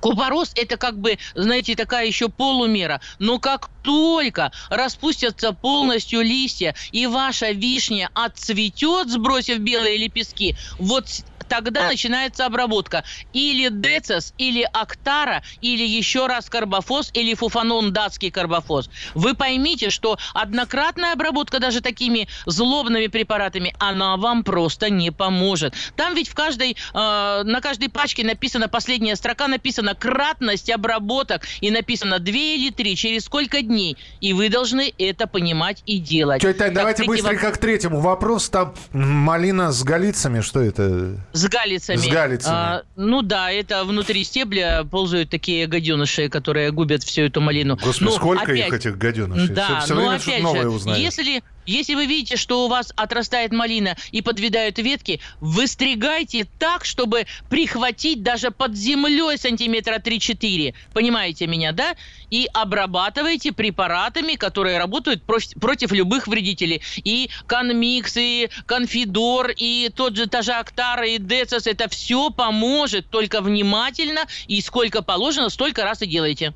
Купорос 0.00 0.52
это 0.54 0.76
как 0.76 0.98
бы, 0.98 1.18
знаете, 1.34 1.74
такая 1.74 2.06
еще 2.06 2.28
полумера. 2.28 3.00
Но 3.18 3.38
как 3.38 3.68
только 3.82 4.50
распустятся 4.70 5.52
полностью 5.52 6.20
листья 6.22 6.74
и 6.92 7.06
ваша 7.06 7.50
вишня 7.50 8.10
отцветет, 8.14 9.10
сбросив 9.10 9.58
белые 9.58 9.96
лепестки, 9.98 10.56
вот 10.78 11.06
тогда 11.52 11.86
начинается 11.86 12.46
обработка. 12.46 13.04
Или 13.34 13.68
децес, 13.68 14.32
или 14.38 14.66
актара, 14.72 15.42
или 15.60 15.86
еще 15.86 16.26
раз 16.26 16.48
карбофос, 16.48 17.10
или 17.12 17.34
фуфанон 17.34 17.92
датский 17.92 18.30
карбофос. 18.30 18.88
Вы 19.14 19.34
поймите, 19.34 19.90
что 19.90 20.16
однократная 20.32 21.12
обработка 21.12 21.60
даже 21.60 21.82
такими 21.82 22.26
злобными 22.46 23.08
препаратами, 23.08 23.74
она 23.78 24.16
вам 24.16 24.44
просто 24.44 24.88
не 24.88 25.10
поможет. 25.10 25.74
Там 25.94 26.14
ведь 26.14 26.30
в 26.30 26.34
каждой, 26.34 26.70
э, 26.72 26.74
на 26.94 27.60
каждой 27.60 27.90
пачке 27.90 28.24
написано, 28.24 28.68
последняя 28.68 29.14
строка 29.14 29.46
написана 29.46 29.94
кратность 29.94 30.70
обработок, 30.70 31.42
и 31.60 31.70
написано 31.70 32.18
2 32.18 32.34
или 32.34 32.70
3, 32.70 32.96
через 32.96 33.24
сколько 33.24 33.60
дней. 33.60 33.98
И 34.22 34.32
вы 34.32 34.48
должны 34.48 34.94
это 34.96 35.26
понимать 35.26 35.82
и 35.84 35.98
делать. 35.98 36.40
Тетя 36.40 36.58
Тань, 36.60 36.74
давайте 36.74 37.04
быстренько 37.04 37.50
к 37.52 37.58
третьему 37.58 38.00
вопросу. 38.00 38.50
Там 38.50 38.74
малина 38.92 39.70
с 39.70 39.82
галицами, 39.82 40.40
что 40.40 40.60
это? 40.60 41.18
С 41.32 41.41
галицами. 41.48 41.96
С 41.96 42.06
галицами. 42.08 42.54
А, 42.54 42.82
ну 42.96 43.22
да, 43.22 43.50
это 43.50 43.84
внутри 43.84 44.24
стебля 44.24 44.84
ползают 44.90 45.30
такие 45.30 45.66
гаденыши, 45.66 46.28
которые 46.28 46.70
губят 46.72 47.02
всю 47.02 47.22
эту 47.22 47.40
малину. 47.40 47.76
Господи, 47.76 48.04
Ну, 48.04 48.10
сколько 48.16 48.42
опять- 48.42 48.68
их, 48.68 48.72
этих 48.74 48.98
гаденышей? 48.98 49.48
Да, 49.54 49.80
Все, 49.80 49.94
но 49.94 50.00
время 50.00 50.16
опять 50.16 50.60
же, 50.62 50.68
узнаешь. 50.70 50.98
если 50.98 51.42
Если 51.66 51.94
вы 51.94 52.06
видите, 52.06 52.36
что 52.36 52.64
у 52.64 52.68
вас 52.68 52.92
отрастает 52.96 53.52
малина 53.52 53.96
и 54.10 54.22
подвидают 54.22 54.78
ветки, 54.78 55.20
выстригайте 55.40 56.46
так, 56.58 56.84
чтобы 56.84 57.26
прихватить 57.48 58.22
даже 58.22 58.50
под 58.50 58.74
землей 58.74 59.38
сантиметра 59.38 59.98
3-4. 59.98 60.74
Понимаете 60.92 61.46
меня, 61.46 61.72
да? 61.72 61.94
И 62.30 62.48
обрабатывайте 62.52 63.52
препаратами, 63.52 64.34
которые 64.34 64.78
работают 64.78 65.22
против 65.24 65.92
любых 65.92 66.26
вредителей. 66.26 66.82
И 66.96 67.30
конмикс, 67.46 68.16
и 68.16 68.50
конфидор, 68.66 69.50
и 69.56 69.90
тот 69.94 70.16
же 70.16 70.26
Тажактар, 70.26 71.02
и 71.04 71.18
Децес. 71.18 71.66
Это 71.66 71.88
все 71.88 72.30
поможет. 72.30 73.08
Только 73.10 73.40
внимательно 73.40 74.22
и 74.48 74.60
сколько 74.60 75.02
положено, 75.02 75.48
столько 75.48 75.84
раз 75.84 76.02
и 76.02 76.06
делайте. 76.06 76.54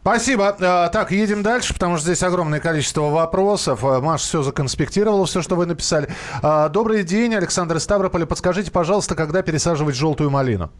Спасибо. 0.00 0.56
А, 0.60 0.88
так, 0.88 1.10
едем 1.10 1.42
дальше, 1.42 1.72
потому 1.72 1.96
что 1.96 2.06
здесь 2.06 2.22
огромное 2.22 2.60
количество 2.60 3.02
вопросов. 3.02 3.84
А, 3.84 4.00
Маша 4.00 4.24
все 4.24 4.42
законспектировала, 4.42 5.26
все, 5.26 5.42
что 5.42 5.56
вы 5.56 5.66
написали. 5.66 6.08
А, 6.42 6.68
добрый 6.68 7.02
день, 7.04 7.34
Александр 7.34 7.76
из 7.76 7.82
Ставрополя. 7.82 8.26
Подскажите, 8.26 8.70
пожалуйста, 8.70 9.14
когда 9.14 9.42
пересаживать 9.42 9.96
желтую 9.96 10.30
малину? 10.30 10.70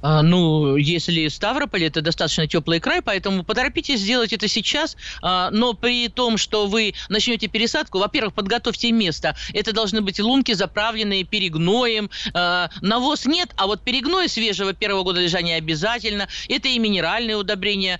А, 0.00 0.22
ну, 0.22 0.76
если 0.76 1.28
Ставрополь 1.28 1.84
это 1.84 2.00
достаточно 2.00 2.46
теплый 2.46 2.80
край, 2.80 3.02
поэтому 3.02 3.44
поторопитесь 3.44 4.00
сделать 4.00 4.32
это 4.32 4.48
сейчас, 4.48 4.96
а, 5.22 5.50
но 5.50 5.74
при 5.74 6.08
том, 6.08 6.38
что 6.38 6.66
вы 6.66 6.94
начнете 7.08 7.48
пересадку, 7.48 7.98
во-первых, 7.98 8.34
подготовьте 8.34 8.92
место. 8.92 9.36
Это 9.52 9.72
должны 9.72 10.00
быть 10.00 10.20
лунки, 10.20 10.52
заправленные 10.52 11.24
перегноем. 11.24 12.10
А, 12.32 12.70
навоз 12.80 13.26
нет, 13.26 13.50
а 13.56 13.66
вот 13.66 13.82
перегной 13.82 14.28
свежего 14.28 14.72
первого 14.72 15.02
года 15.02 15.20
лежания 15.20 15.56
обязательно. 15.56 16.28
Это 16.48 16.68
и 16.68 16.78
минеральные 16.78 17.36
удобрения. 17.36 17.98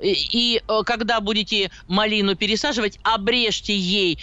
И 0.00 0.62
когда 0.86 1.20
будете 1.20 1.70
малину 1.88 2.36
пересаживать, 2.36 2.98
обрежьте 3.02 3.76
ей 3.76 4.18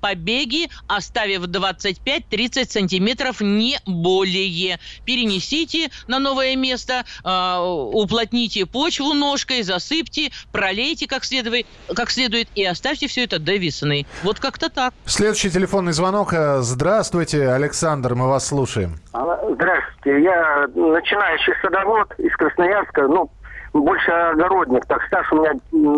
побеги, 0.00 0.68
оставив 0.86 1.42
25-30 1.42 2.70
сантиметров, 2.70 3.40
не 3.40 3.78
более. 3.86 4.78
Перенесите 5.04 5.90
на 6.06 6.18
новое 6.18 6.53
место, 6.56 7.04
э, 7.24 7.58
уплотните 7.92 8.66
почву 8.66 9.14
ножкой, 9.14 9.62
засыпьте, 9.62 10.30
пролейте 10.52 11.06
как 11.06 11.24
следует, 11.24 11.66
как 11.94 12.10
следует 12.10 12.48
и 12.54 12.64
оставьте 12.64 13.06
все 13.06 13.24
это 13.24 13.38
до 13.38 13.56
весны. 13.56 14.06
Вот 14.22 14.40
как-то 14.40 14.70
так. 14.70 14.94
Следующий 15.06 15.50
телефонный 15.50 15.92
звонок. 15.92 16.32
Э, 16.32 16.58
здравствуйте, 16.60 17.48
Александр, 17.48 18.14
мы 18.14 18.28
вас 18.28 18.46
слушаем. 18.46 18.96
Здравствуйте, 19.12 20.22
я 20.22 20.66
начинающий 20.74 21.52
садовод 21.62 22.12
из 22.18 22.34
Красноярска, 22.36 23.08
ну, 23.08 23.30
больше 23.74 24.10
огородник, 24.10 24.86
так 24.86 25.02
стаж 25.06 25.30
у 25.32 25.36
меня 25.36 25.52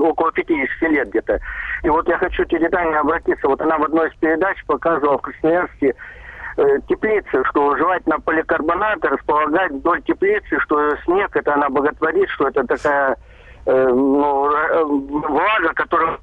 около 0.08 0.32
50 0.32 0.90
лет 0.90 1.10
где-то. 1.10 1.38
И 1.82 1.88
вот 1.88 2.08
я 2.08 2.18
хочу 2.18 2.44
Тетяне 2.44 2.98
обратиться. 2.98 3.46
Вот 3.46 3.60
она 3.60 3.78
в 3.78 3.84
одной 3.84 4.08
из 4.08 4.14
передач 4.16 4.56
показывала 4.66 5.18
в 5.18 5.22
Красноярске 5.22 5.94
э, 6.56 6.62
теплицы, 6.88 7.44
что 7.50 7.76
желательно 7.76 8.20
поликарбонаты 8.20 9.08
располагать 9.08 9.72
вдоль 9.72 10.02
теплицы, 10.02 10.58
что 10.60 10.96
снег 11.04 11.34
это 11.36 11.54
она 11.54 11.68
боготворит, 11.68 12.28
что 12.30 12.48
это 12.48 12.64
такая 12.64 13.16
э, 13.66 13.88
ну, 13.88 14.50
э, 14.50 14.84
влага, 14.84 15.72
которая 15.74 16.18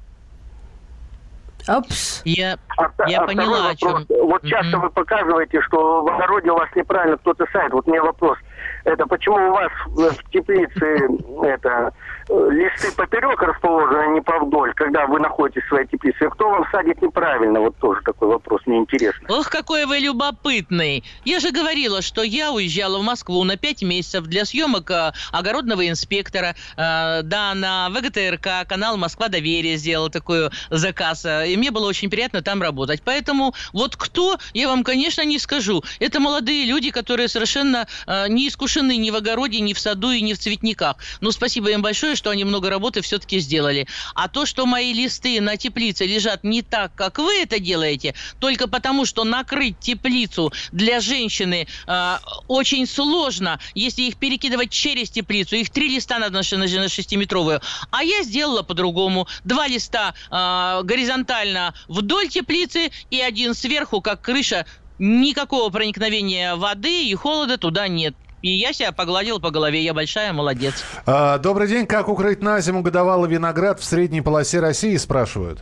Опс. 1.66 2.20
Я, 2.24 2.58
а, 2.76 2.90
я 3.08 3.22
а 3.22 3.26
поняла, 3.26 3.70
о 3.70 3.76
чем. 3.76 4.04
Вот 4.08 4.42
часто 4.42 4.76
mm-hmm. 4.76 4.80
вы 4.80 4.90
показываете, 4.90 5.62
что 5.62 6.02
в 6.02 6.08
огороде 6.08 6.50
у 6.50 6.56
вас 6.56 6.68
неправильно 6.74 7.16
кто-то 7.16 7.46
садит. 7.52 7.72
Вот 7.72 7.86
мне 7.86 8.02
вопрос. 8.02 8.36
Это 8.84 9.06
почему 9.06 9.36
у 9.36 9.52
вас 9.52 9.72
в 9.86 10.30
теплице 10.30 11.08
это 11.42 11.92
Э, 12.28 12.48
листы 12.50 12.90
поперек 12.92 13.40
расположены, 13.42 13.98
а 13.98 14.06
не 14.06 14.20
повдоль, 14.22 14.72
когда 14.74 15.06
вы 15.06 15.20
находитесь 15.20 15.62
в 15.64 15.68
своей 15.68 15.86
теплице. 15.86 16.30
Кто 16.30 16.48
вам 16.48 16.64
садит 16.70 17.02
неправильно? 17.02 17.60
Вот 17.60 17.76
тоже 17.78 18.00
такой 18.02 18.28
вопрос, 18.28 18.62
мне 18.66 18.78
интересно. 18.78 19.26
Ох, 19.28 19.50
какой 19.50 19.84
вы 19.84 19.98
любопытный. 19.98 21.04
Я 21.24 21.40
же 21.40 21.50
говорила, 21.50 22.00
что 22.00 22.22
я 22.22 22.52
уезжала 22.52 22.98
в 22.98 23.02
Москву 23.02 23.44
на 23.44 23.56
5 23.56 23.82
месяцев 23.82 24.24
для 24.24 24.46
съемок 24.46 24.90
э, 24.90 25.12
огородного 25.32 25.86
инспектора. 25.86 26.54
Э, 26.76 27.20
да, 27.22 27.52
на 27.54 27.90
ВГТРК, 27.90 28.66
канал 28.66 28.96
«Москва 28.96 29.28
доверие» 29.28 29.76
сделал 29.76 30.08
такой 30.08 30.50
заказ. 30.70 31.26
И 31.26 31.56
мне 31.56 31.70
было 31.70 31.86
очень 31.86 32.08
приятно 32.08 32.42
там 32.42 32.62
работать. 32.62 33.02
Поэтому 33.04 33.54
вот 33.72 33.96
кто, 33.96 34.38
я 34.54 34.68
вам, 34.68 34.82
конечно, 34.82 35.22
не 35.24 35.38
скажу. 35.38 35.84
Это 36.00 36.20
молодые 36.20 36.64
люди, 36.64 36.90
которые 36.90 37.28
совершенно 37.28 37.86
не 38.28 38.48
искушены 38.48 38.73
ни 38.82 39.10
в 39.10 39.16
огороде, 39.16 39.60
ни 39.60 39.72
в 39.72 39.78
саду 39.78 40.10
и 40.10 40.20
ни 40.20 40.32
в 40.32 40.38
цветниках. 40.38 40.96
Ну, 41.20 41.30
спасибо 41.30 41.70
им 41.70 41.82
большое, 41.82 42.16
что 42.16 42.30
они 42.30 42.44
много 42.44 42.70
работы 42.70 43.00
все-таки 43.00 43.38
сделали. 43.38 43.86
А 44.14 44.28
то, 44.28 44.46
что 44.46 44.66
мои 44.66 44.92
листы 44.92 45.40
на 45.40 45.56
теплице 45.56 46.06
лежат 46.06 46.44
не 46.44 46.62
так, 46.62 46.94
как 46.94 47.18
вы 47.18 47.34
это 47.42 47.58
делаете, 47.58 48.14
только 48.38 48.68
потому, 48.68 49.04
что 49.04 49.24
накрыть 49.24 49.78
теплицу 49.78 50.52
для 50.72 51.00
женщины 51.00 51.66
э, 51.86 52.16
очень 52.48 52.86
сложно, 52.86 53.60
если 53.74 54.02
их 54.02 54.16
перекидывать 54.16 54.70
через 54.70 55.10
теплицу. 55.10 55.56
Их 55.56 55.70
три 55.70 55.88
листа 55.88 56.18
надо 56.18 56.38
на 56.38 56.40
6-метровую. 56.40 57.62
А 57.90 58.04
я 58.04 58.22
сделала 58.22 58.62
по-другому. 58.62 59.28
Два 59.44 59.68
листа 59.68 60.14
э, 60.30 60.82
горизонтально 60.84 61.74
вдоль 61.88 62.28
теплицы 62.28 62.90
и 63.10 63.20
один 63.20 63.54
сверху, 63.54 64.00
как 64.00 64.20
крыша 64.20 64.66
никакого 64.98 65.70
проникновения 65.70 66.54
воды 66.56 67.08
и 67.08 67.14
холода 67.14 67.58
туда 67.58 67.88
нет. 67.88 68.14
И 68.44 68.50
я 68.50 68.74
себя 68.74 68.92
погладил 68.92 69.40
по 69.40 69.50
голове, 69.50 69.82
я 69.82 69.94
большая 69.94 70.34
молодец. 70.34 70.84
А, 71.06 71.38
добрый 71.38 71.66
день. 71.66 71.86
Как 71.86 72.10
укрыть 72.10 72.42
на 72.42 72.60
зиму 72.60 72.82
годовалый 72.82 73.30
виноград 73.30 73.80
в 73.80 73.84
средней 73.84 74.20
полосе 74.20 74.60
России, 74.60 74.94
спрашивают? 74.98 75.60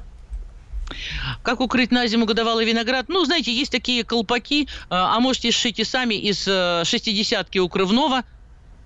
Как 1.44 1.60
укрыть 1.60 1.92
на 1.92 2.04
зиму 2.08 2.26
годовалый 2.26 2.66
виноград? 2.66 3.04
Ну, 3.06 3.24
знаете, 3.24 3.54
есть 3.54 3.70
такие 3.70 4.02
колпаки, 4.02 4.66
а, 4.90 5.16
а 5.16 5.20
можете 5.20 5.52
сшить 5.52 5.78
и 5.78 5.84
сами 5.84 6.16
из 6.16 6.44
э, 6.48 6.82
шестидесятки 6.84 7.58
укрывного. 7.58 8.24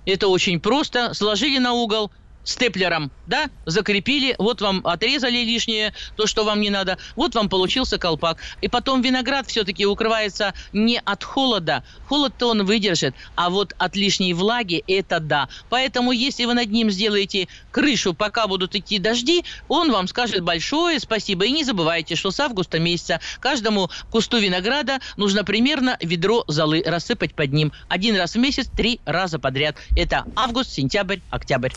Это 0.05 0.29
очень 0.29 0.61
просто. 0.61 1.15
Сложили 1.15 1.57
на 1.57 1.73
угол, 1.73 2.11
степлером, 2.47 3.11
да, 3.27 3.51
закрепили, 3.67 4.35
вот 4.39 4.63
вам 4.63 4.81
отрезали 4.87 5.39
лишнее, 5.39 5.93
то, 6.17 6.27
что 6.27 6.45
вам 6.45 6.61
не 6.61 6.71
надо, 6.71 6.97
вот 7.17 7.35
вам 7.35 7.49
получился 7.49 7.99
колпак. 7.99 8.39
И 8.63 8.69
потом 8.69 9.03
виноград 9.03 9.47
все-таки 9.49 9.85
укрывается 9.85 10.55
не 10.73 10.99
от 11.05 11.25
холода, 11.25 11.85
холод-то 12.09 12.49
он 12.49 12.65
выдержит, 12.65 13.15
а 13.35 13.51
вот 13.51 13.75
от 13.77 13.97
лишней 13.97 14.33
влаги 14.33 14.83
это 14.87 15.21
да. 15.21 15.49
Поэтому, 15.69 16.13
если 16.13 16.45
вы 16.45 16.55
над 16.55 16.71
ним 16.71 16.91
сделаете 16.91 17.49
крышу, 17.73 18.15
пока 18.15 18.47
будут 18.47 18.75
идти 18.75 18.99
дожди, 18.99 19.45
он 19.69 19.91
вам 19.91 20.09
скажет 20.09 20.43
большое 20.43 21.01
спасибо. 21.01 21.45
И 21.45 21.51
не 21.51 21.65
забывайте, 21.65 22.15
что 22.15 22.31
с 22.31 22.39
августа 22.39 22.79
месяца 22.79 23.21
каждому 23.41 23.91
кусту 24.11 24.39
винограда 24.39 25.01
нужно 25.17 25.45
примерно 25.45 25.99
ведро 26.01 26.45
золы 26.47 26.83
рассыпать 26.87 27.35
под 27.35 27.53
ним. 27.53 27.73
Один 27.89 28.17
раз 28.17 28.35
в 28.35 28.39
месяц, 28.39 28.69
три 28.69 29.01
раза 29.05 29.39
подряд. 29.39 29.77
Это 29.97 30.25
август, 30.37 30.71
сентябрь, 30.71 31.19
октябрь. 31.31 31.73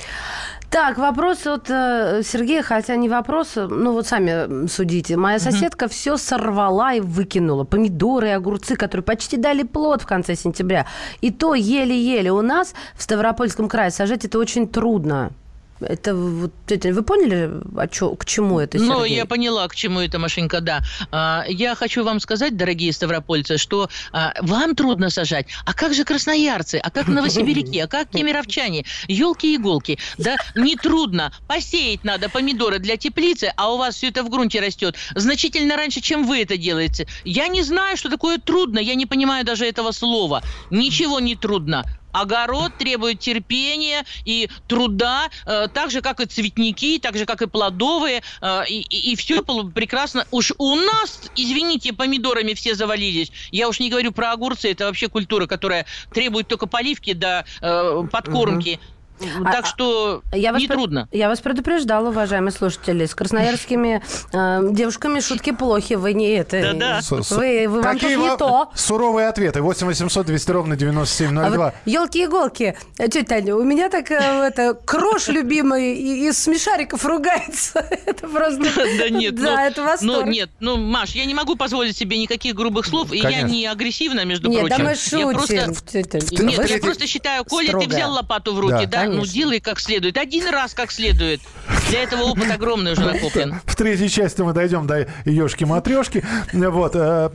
Так, 0.69 0.99
вопрос 0.99 1.47
от 1.47 1.67
э, 1.69 2.21
Сергея, 2.23 2.61
хотя 2.61 2.95
не 2.95 3.09
вопрос, 3.09 3.53
ну 3.55 3.93
вот 3.93 4.05
сами 4.05 4.67
судите. 4.67 5.17
Моя 5.17 5.39
соседка 5.39 5.85
угу. 5.85 5.91
все 5.91 6.17
сорвала 6.17 6.93
и 6.93 6.99
выкинула. 6.99 7.63
Помидоры 7.63 8.27
и 8.27 8.31
огурцы, 8.31 8.75
которые 8.75 9.03
почти 9.03 9.37
дали 9.37 9.63
плод 9.63 10.03
в 10.03 10.05
конце 10.05 10.35
сентября. 10.35 10.85
И 11.21 11.31
то 11.31 11.55
еле-еле. 11.55 12.31
У 12.31 12.41
нас 12.41 12.75
в 12.93 13.01
Ставропольском 13.01 13.67
крае 13.67 13.89
сажать 13.89 14.25
это 14.25 14.37
очень 14.37 14.67
трудно. 14.67 15.31
Это 15.81 16.15
вот 16.15 16.51
это, 16.67 16.93
вы 16.93 17.03
поняли, 17.03 17.49
а 17.77 17.87
чё, 17.87 18.15
к 18.15 18.25
чему 18.25 18.59
это, 18.59 18.77
Сергей? 18.77 18.93
Ну, 18.93 19.03
я 19.05 19.25
поняла, 19.25 19.67
к 19.67 19.75
чему 19.75 20.01
это, 20.01 20.19
Машенька, 20.19 20.61
да. 20.61 20.81
А, 21.11 21.45
я 21.47 21.75
хочу 21.75 22.03
вам 22.03 22.19
сказать, 22.19 22.57
дорогие 22.57 22.91
ставропольцы, 22.91 23.57
что 23.57 23.89
а, 24.11 24.33
вам 24.41 24.75
трудно 24.75 25.09
сажать. 25.09 25.47
А 25.65 25.73
как 25.73 25.93
же 25.93 26.03
красноярцы? 26.03 26.75
А 26.75 26.89
как 26.89 27.07
новосибиряки? 27.07 27.79
А 27.79 27.87
как 27.87 28.09
кемеровчане? 28.09 28.85
Елки-иголки. 29.07 29.99
Да 30.17 30.37
не 30.55 30.75
трудно. 30.75 31.31
Посеять 31.47 32.03
надо 32.03 32.29
помидоры 32.29 32.79
для 32.79 32.97
теплицы, 32.97 33.53
а 33.55 33.73
у 33.73 33.77
вас 33.77 33.95
все 33.95 34.09
это 34.09 34.23
в 34.23 34.29
грунте 34.29 34.59
растет 34.59 34.95
значительно 35.15 35.77
раньше, 35.77 36.01
чем 36.01 36.25
вы 36.25 36.41
это 36.41 36.57
делаете. 36.57 37.07
Я 37.23 37.47
не 37.47 37.63
знаю, 37.63 37.97
что 37.97 38.09
такое 38.09 38.37
трудно. 38.37 38.79
Я 38.79 38.95
не 38.95 39.05
понимаю 39.05 39.45
даже 39.45 39.65
этого 39.65 39.91
слова. 39.91 40.43
Ничего 40.69 41.19
не 41.19 41.35
трудно. 41.35 41.85
Огород 42.11 42.71
требует 42.77 43.19
терпения 43.19 44.05
и 44.25 44.49
труда, 44.67 45.29
э, 45.45 45.67
так 45.73 45.91
же, 45.91 46.01
как 46.01 46.19
и 46.19 46.25
цветники, 46.25 46.99
так 46.99 47.17
же, 47.17 47.25
как 47.25 47.41
и 47.41 47.47
плодовые, 47.47 48.21
э, 48.41 48.63
и, 48.67 48.81
и, 48.81 49.11
и 49.11 49.15
все 49.15 49.41
прекрасно. 49.41 50.25
Уж 50.31 50.53
у 50.57 50.75
нас, 50.75 51.29
извините, 51.35 51.93
помидорами 51.93 52.53
все 52.53 52.75
завалились. 52.75 53.31
Я 53.51 53.69
уж 53.69 53.79
не 53.79 53.89
говорю 53.89 54.11
про 54.11 54.31
огурцы, 54.31 54.71
это 54.71 54.85
вообще 54.85 55.07
культура, 55.07 55.47
которая 55.47 55.85
требует 56.13 56.47
только 56.47 56.67
поливки 56.67 57.13
до 57.13 57.45
э, 57.61 58.03
подкормки. 58.11 58.79
А, 58.81 58.98
так 59.43 59.65
что 59.65 60.21
я 60.31 60.51
не 60.51 60.67
трудно. 60.67 61.07
Я 61.11 61.29
вас 61.29 61.39
предупреждала, 61.39 62.09
уважаемые 62.09 62.51
слушатели, 62.51 63.05
с 63.05 63.15
красноярскими 63.15 64.01
э, 64.33 64.59
девушками 64.71 65.19
шутки 65.19 65.51
плохи. 65.51 65.93
Вы 65.93 66.13
не 66.13 66.29
это... 66.29 66.73
Да-да. 66.73 66.99
Вы, 67.09 67.67
вы 67.67 67.81
вам 67.81 67.93
Какие 67.93 68.15
не 68.15 68.37
то. 68.37 68.69
Суровые 68.75 69.27
ответы. 69.27 69.61
8 69.61 69.87
800 69.87 70.25
200 70.25 70.51
ровно 70.51 70.75
9702. 70.75 71.45
А 71.45 71.49
вот, 71.49 71.73
елки-иголки. 71.85 72.77
Тетя 72.97 73.23
Таня, 73.23 73.55
у 73.55 73.63
меня 73.63 73.89
так 73.89 74.11
э, 74.11 74.15
это 74.15 74.73
крош 74.73 75.27
любимый 75.27 75.95
из 75.95 76.37
смешариков 76.37 77.05
ругается. 77.05 77.79
Это 78.05 78.27
просто... 78.27 78.59
Да 78.99 79.09
нет. 79.09 79.35
Да, 79.35 79.55
ну, 79.55 79.59
это 79.59 79.83
восторг. 79.83 80.25
Ну 80.25 80.31
нет, 80.31 80.49
ну, 80.59 80.77
Маш, 80.77 81.11
я 81.11 81.25
не 81.25 81.33
могу 81.33 81.55
позволить 81.55 81.95
себе 81.95 82.17
никаких 82.17 82.55
грубых 82.55 82.85
слов, 82.85 83.11
и 83.13 83.17
я 83.17 83.41
не 83.43 83.65
агрессивна, 83.65 84.25
между 84.25 84.51
прочим. 84.51 84.67
Нет, 84.67 84.77
да 84.77 84.83
мы 84.83 84.95
шутим. 84.95 86.47
Нет, 86.47 86.69
я 86.69 86.77
просто 86.79 87.07
считаю, 87.07 87.45
Коля, 87.45 87.77
ты 87.77 87.87
взял 87.87 88.11
лопату 88.11 88.53
в 88.53 88.59
руки, 88.59 88.85
да? 88.85 89.08
Ну, 89.17 89.25
делай 89.25 89.59
как 89.59 89.79
следует. 89.79 90.17
Один 90.17 90.47
раз 90.49 90.73
как 90.73 90.91
следует. 90.91 91.41
Для 91.89 92.03
этого 92.03 92.23
опыт 92.23 92.51
огромный 92.51 92.93
уже 92.93 93.01
накоплен. 93.01 93.59
В 93.65 93.75
третьей 93.75 94.09
части 94.09 94.41
мы 94.41 94.53
дойдем 94.53 94.87
до 94.87 95.07
ешки-матрешки. 95.25 96.23
Вот. 96.53 96.91
Э, 96.95 97.29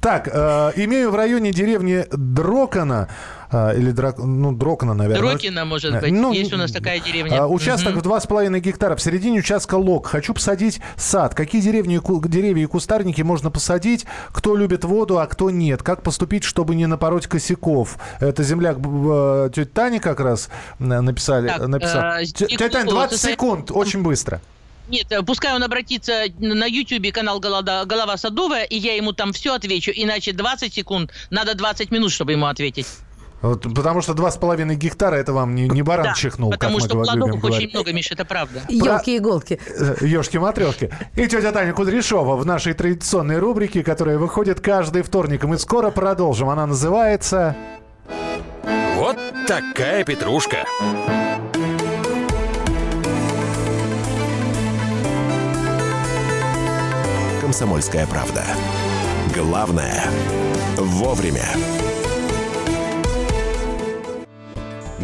так, 0.00 0.28
э, 0.30 0.72
имею 0.76 1.10
в 1.10 1.16
районе 1.16 1.52
деревни 1.52 2.06
Дрокона 2.10 3.08
или 3.54 3.90
драк, 3.90 4.18
ну, 4.18 4.52
Дрокона, 4.52 4.94
наверное. 4.94 5.30
Дрокина, 5.30 5.64
может 5.64 6.00
быть. 6.00 6.12
Ну, 6.12 6.32
Есть 6.32 6.52
у 6.52 6.56
нас 6.56 6.72
такая 6.72 7.00
деревня. 7.00 7.42
А, 7.42 7.46
участок 7.46 7.96
угу. 7.96 8.00
в 8.00 8.12
2,5 8.12 8.58
гектара. 8.60 8.96
В 8.96 9.02
середине 9.02 9.38
участка 9.38 9.76
лог. 9.76 10.06
Хочу 10.06 10.34
посадить 10.34 10.80
сад. 10.96 11.34
Какие 11.34 11.60
деревни, 11.60 12.00
деревья 12.28 12.62
и 12.62 12.66
кустарники 12.66 13.22
можно 13.22 13.50
посадить? 13.50 14.06
Кто 14.32 14.56
любит 14.56 14.84
воду, 14.84 15.18
а 15.18 15.26
кто 15.26 15.50
нет? 15.50 15.82
Как 15.82 16.02
поступить, 16.02 16.44
чтобы 16.44 16.74
не 16.74 16.86
напороть 16.86 17.26
косяков? 17.26 17.98
Это 18.20 18.42
земляк 18.42 18.78
э, 18.78 19.50
тетя 19.54 19.70
Таня 19.72 20.00
как 20.00 20.20
раз 20.20 20.48
написали. 20.78 21.48
Так, 21.48 21.66
написал. 21.66 22.02
Э, 22.02 22.24
тетя 22.24 22.68
Таня, 22.68 22.90
20 22.90 23.20
секунд, 23.20 23.70
очень 23.70 24.02
быстро. 24.02 24.40
Нет, 24.88 25.10
э, 25.10 25.22
пускай 25.22 25.54
он 25.54 25.62
обратится 25.62 26.24
на 26.38 26.66
YouTube 26.66 27.12
канал 27.12 27.40
Голова 27.40 28.16
Садовая, 28.16 28.64
и 28.64 28.76
я 28.76 28.96
ему 28.96 29.12
там 29.12 29.32
все 29.32 29.54
отвечу. 29.54 29.92
Иначе 29.94 30.32
20 30.32 30.72
секунд, 30.72 31.10
надо 31.30 31.54
20 31.54 31.90
минут, 31.90 32.12
чтобы 32.12 32.32
ему 32.32 32.46
ответить. 32.46 32.86
Вот, 33.44 33.62
потому 33.74 34.00
что 34.00 34.14
два 34.14 34.30
с 34.30 34.38
половиной 34.38 34.74
гектара 34.74 35.16
это 35.16 35.34
вам 35.34 35.54
не, 35.54 35.68
не 35.68 35.82
баран 35.82 36.06
да, 36.06 36.14
чихнул, 36.14 36.50
потому 36.50 36.78
как 36.78 36.86
что 36.86 36.96
мы 36.96 37.04
плодов 37.04 37.28
очень 37.28 37.40
говорить. 37.40 37.74
много, 37.74 37.92
Миша, 37.92 38.14
это 38.14 38.24
правда. 38.24 38.62
Елки-иголки. 38.70 39.60
Ешки-матрешки. 40.00 40.90
Э, 41.14 41.20
И 41.22 41.26
тетя 41.28 41.52
Таня 41.52 41.74
Кудряшова 41.74 42.36
в 42.36 42.46
нашей 42.46 42.72
традиционной 42.72 43.38
рубрике, 43.38 43.84
которая 43.84 44.16
выходит 44.16 44.62
каждый 44.62 45.02
вторник. 45.02 45.44
И 45.44 45.46
мы 45.46 45.58
скоро 45.58 45.90
продолжим. 45.90 46.48
Она 46.48 46.64
называется... 46.64 47.54
Вот 48.96 49.18
такая 49.46 50.04
петрушка. 50.04 50.64
Комсомольская 57.42 58.06
правда. 58.06 58.42
Главное– 59.34 60.06
вовремя. 60.78 61.44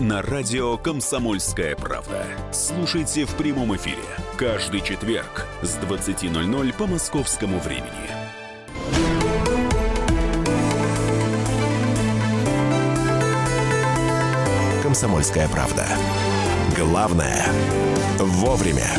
на 0.00 0.22
радио 0.22 0.76
«Комсомольская 0.76 1.74
правда». 1.76 2.26
Слушайте 2.52 3.24
в 3.24 3.34
прямом 3.34 3.74
эфире 3.76 4.02
каждый 4.36 4.80
четверг 4.80 5.46
с 5.62 5.78
20.00 5.78 6.74
по 6.74 6.86
московскому 6.86 7.58
времени. 7.60 7.90
«Комсомольская 14.82 15.48
правда». 15.48 15.86
Главное– 16.76 17.46
вовремя. 18.18 18.90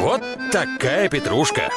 Вот 0.00 0.22
такая 0.52 1.08
петрушка. 1.08 1.70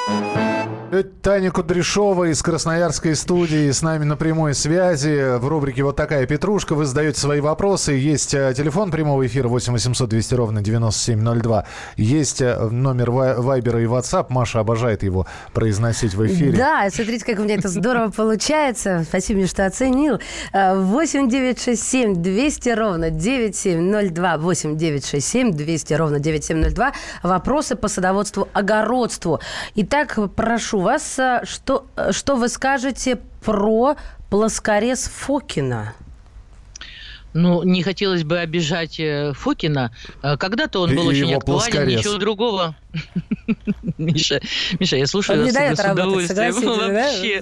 Таня 1.22 1.52
Кудряшова 1.52 2.32
из 2.32 2.42
Красноярской 2.42 3.14
студии 3.14 3.70
с 3.72 3.82
нами 3.82 4.06
на 4.06 4.16
прямой 4.16 4.54
связи. 4.54 5.38
В 5.38 5.46
рубрике 5.46 5.84
«Вот 5.84 5.98
такая 5.98 6.26
петрушка» 6.26 6.76
вы 6.76 6.86
задаете 6.86 7.20
свои 7.20 7.42
вопросы. 7.42 7.92
Есть 7.92 8.34
э, 8.34 8.54
телефон 8.56 8.90
прямого 8.90 9.28
эфира 9.28 9.50
8 9.50 9.74
800 9.74 10.08
200 10.08 10.34
ровно 10.36 10.62
9702. 10.62 11.66
Есть 11.98 12.42
э, 12.42 12.70
номер 12.70 13.12
Вайбера 13.12 13.82
и 13.82 13.86
WhatsApp. 13.86 14.28
Маша 14.30 14.62
обожает 14.62 15.04
его 15.04 15.28
произносить 15.52 16.14
в 16.14 16.26
эфире. 16.26 16.58
Да, 16.58 16.88
смотрите, 16.90 17.26
как 17.26 17.40
у 17.40 17.44
меня 17.44 17.56
это 17.56 17.68
здорово 17.68 18.10
получается. 18.10 19.04
Спасибо, 19.06 19.46
что 19.46 19.66
оценил. 19.66 20.22
8 20.54 21.28
967 21.28 22.22
200 22.22 22.70
ровно 22.70 23.10
9702. 23.10 24.38
8 24.38 24.78
967 24.78 25.52
200 25.52 25.94
ровно 25.96 26.20
9702. 26.20 26.94
Вопросы 27.24 27.76
по 27.76 27.90
садоводству, 27.90 28.48
огородству. 28.54 29.42
Итак, 29.76 30.18
прошу 30.34 30.77
вас, 30.80 31.20
э, 31.20 31.42
что, 31.44 31.86
э, 31.96 32.12
что 32.12 32.36
вы 32.36 32.50
скажете 32.50 33.18
про 33.44 33.96
плоскорез 34.30 35.08
Фокина? 35.08 35.94
Ну, 37.38 37.62
не 37.62 37.84
хотелось 37.84 38.24
бы 38.24 38.40
обижать 38.40 39.00
э, 39.00 39.32
Фокина. 39.36 39.92
Когда-то 40.24 40.82
он 40.82 40.96
был 40.96 41.04
и 41.04 41.14
очень 41.14 41.36
актуален, 41.36 41.62
плоскорез. 41.62 42.00
ничего 42.00 42.18
другого. 42.18 42.76
Миша, 44.00 44.42
Миша, 44.80 44.96
я 44.96 45.06
слушаю 45.06 45.44
вас 45.44 45.54
с 45.54 45.92
удовольствием. 45.92 46.56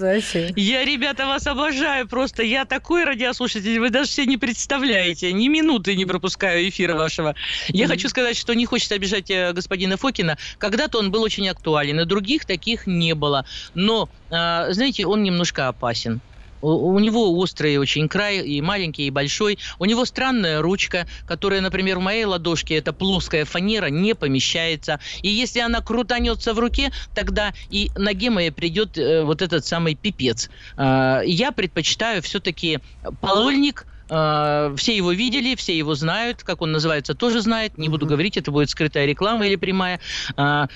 Вообще. 0.02 0.54
Я, 0.58 0.84
ребята, 0.84 1.26
вас 1.28 1.48
обожаю 1.48 2.10
просто. 2.10 2.44
Я 2.44 2.66
такой 2.66 3.06
радиослушатель, 3.06 3.80
вы 3.80 3.90
даже 3.90 4.10
себе 4.10 4.26
не 4.26 4.38
представляете. 4.38 5.32
Ни 5.32 5.48
минуты 5.48 5.96
не 5.96 6.06
пропускаю 6.06 6.68
эфира 6.68 6.96
вашего. 6.96 7.34
Я 7.70 7.88
хочу 7.88 8.10
сказать, 8.10 8.36
что 8.36 8.54
не 8.54 8.66
хочется 8.66 8.96
обижать 8.96 9.32
господина 9.54 9.96
Фокина. 9.96 10.38
Когда-то 10.58 11.00
он 11.00 11.10
был 11.10 11.22
очень 11.22 11.48
актуален, 11.48 12.02
и 12.02 12.06
других 12.06 12.44
таких 12.44 12.86
не 12.86 13.16
было. 13.16 13.46
Но, 13.76 14.10
знаете, 14.30 15.06
он 15.06 15.24
немножко 15.24 15.70
опасен. 15.70 16.20
У, 16.62 16.98
него 17.00 17.38
острый 17.38 17.78
очень 17.78 18.08
край, 18.08 18.40
и 18.40 18.62
маленький, 18.62 19.08
и 19.08 19.12
большой. 19.12 19.60
У 19.80 19.86
него 19.86 20.06
странная 20.06 20.62
ручка, 20.62 21.08
которая, 21.26 21.62
например, 21.62 22.00
в 22.00 22.02
моей 22.02 22.26
ладошке, 22.26 22.76
это 22.76 22.94
плоская 22.94 23.46
фанера, 23.46 23.88
не 23.88 24.16
помещается. 24.16 25.00
И 25.22 25.30
если 25.30 25.60
она 25.60 25.82
крутанется 25.82 26.54
в 26.54 26.60
руке, 26.60 26.92
тогда 27.14 27.54
и 27.70 27.92
ноге 27.96 28.30
моей 28.30 28.52
придет 28.52 28.98
э, 28.98 29.24
вот 29.24 29.42
этот 29.42 29.66
самый 29.66 29.96
пипец. 29.96 30.50
Э, 30.78 31.22
я 31.26 31.52
предпочитаю 31.52 32.22
все-таки 32.22 32.80
полольник, 33.22 33.86
все 34.08 34.96
его 34.96 35.12
видели, 35.12 35.56
все 35.56 35.78
его 35.78 35.96
знают, 35.96 36.44
как 36.44 36.62
он 36.62 36.72
называется, 36.72 37.16
тоже 37.16 37.42
знает. 37.42 37.78
Не 37.78 37.90
буду 37.90 38.06
говорить, 38.06 38.38
это 38.38 38.52
будет 38.52 38.70
скрытая 38.70 39.06
реклама 39.06 39.48
или 39.48 39.56
прямая. 39.56 40.00
Uh, 40.36 40.70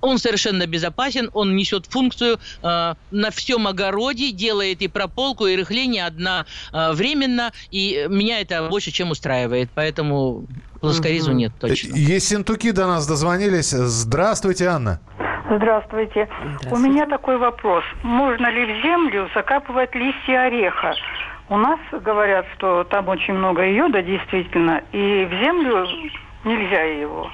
он 0.00 0.18
совершенно 0.18 0.66
безопасен, 0.66 1.30
он 1.32 1.56
несет 1.56 1.86
функцию 1.86 2.38
э, 2.62 2.94
на 3.10 3.30
всем 3.30 3.66
огороде, 3.66 4.30
делает 4.32 4.82
и 4.82 4.88
прополку, 4.88 5.46
и 5.46 5.56
рыхление 5.56 6.06
одновременно, 6.06 7.52
и 7.70 8.06
меня 8.08 8.40
это 8.40 8.68
больше 8.68 8.90
чем 8.90 9.10
устраивает, 9.10 9.70
поэтому 9.74 10.46
плоскорезу 10.80 11.30
угу. 11.30 11.38
нет 11.38 11.52
точно. 11.58 11.94
Ессентуки 11.94 12.70
до 12.70 12.86
нас 12.86 13.06
дозвонились. 13.06 13.70
Здравствуйте, 13.70 14.66
Анна. 14.66 15.00
Здравствуйте. 15.56 16.28
Здравствуйте. 16.40 16.74
У 16.74 16.78
меня 16.78 17.06
такой 17.06 17.36
вопрос. 17.36 17.84
Можно 18.02 18.50
ли 18.50 18.64
в 18.64 18.82
землю 18.82 19.28
закапывать 19.34 19.94
листья 19.94 20.42
ореха? 20.46 20.94
У 21.52 21.58
нас 21.58 21.78
говорят, 21.92 22.46
что 22.54 22.82
там 22.84 23.08
очень 23.08 23.34
много 23.34 23.62
йода, 23.68 24.00
действительно, 24.00 24.82
и 24.90 25.26
в 25.26 25.44
землю 25.44 25.86
нельзя 26.44 26.80
его. 26.84 27.30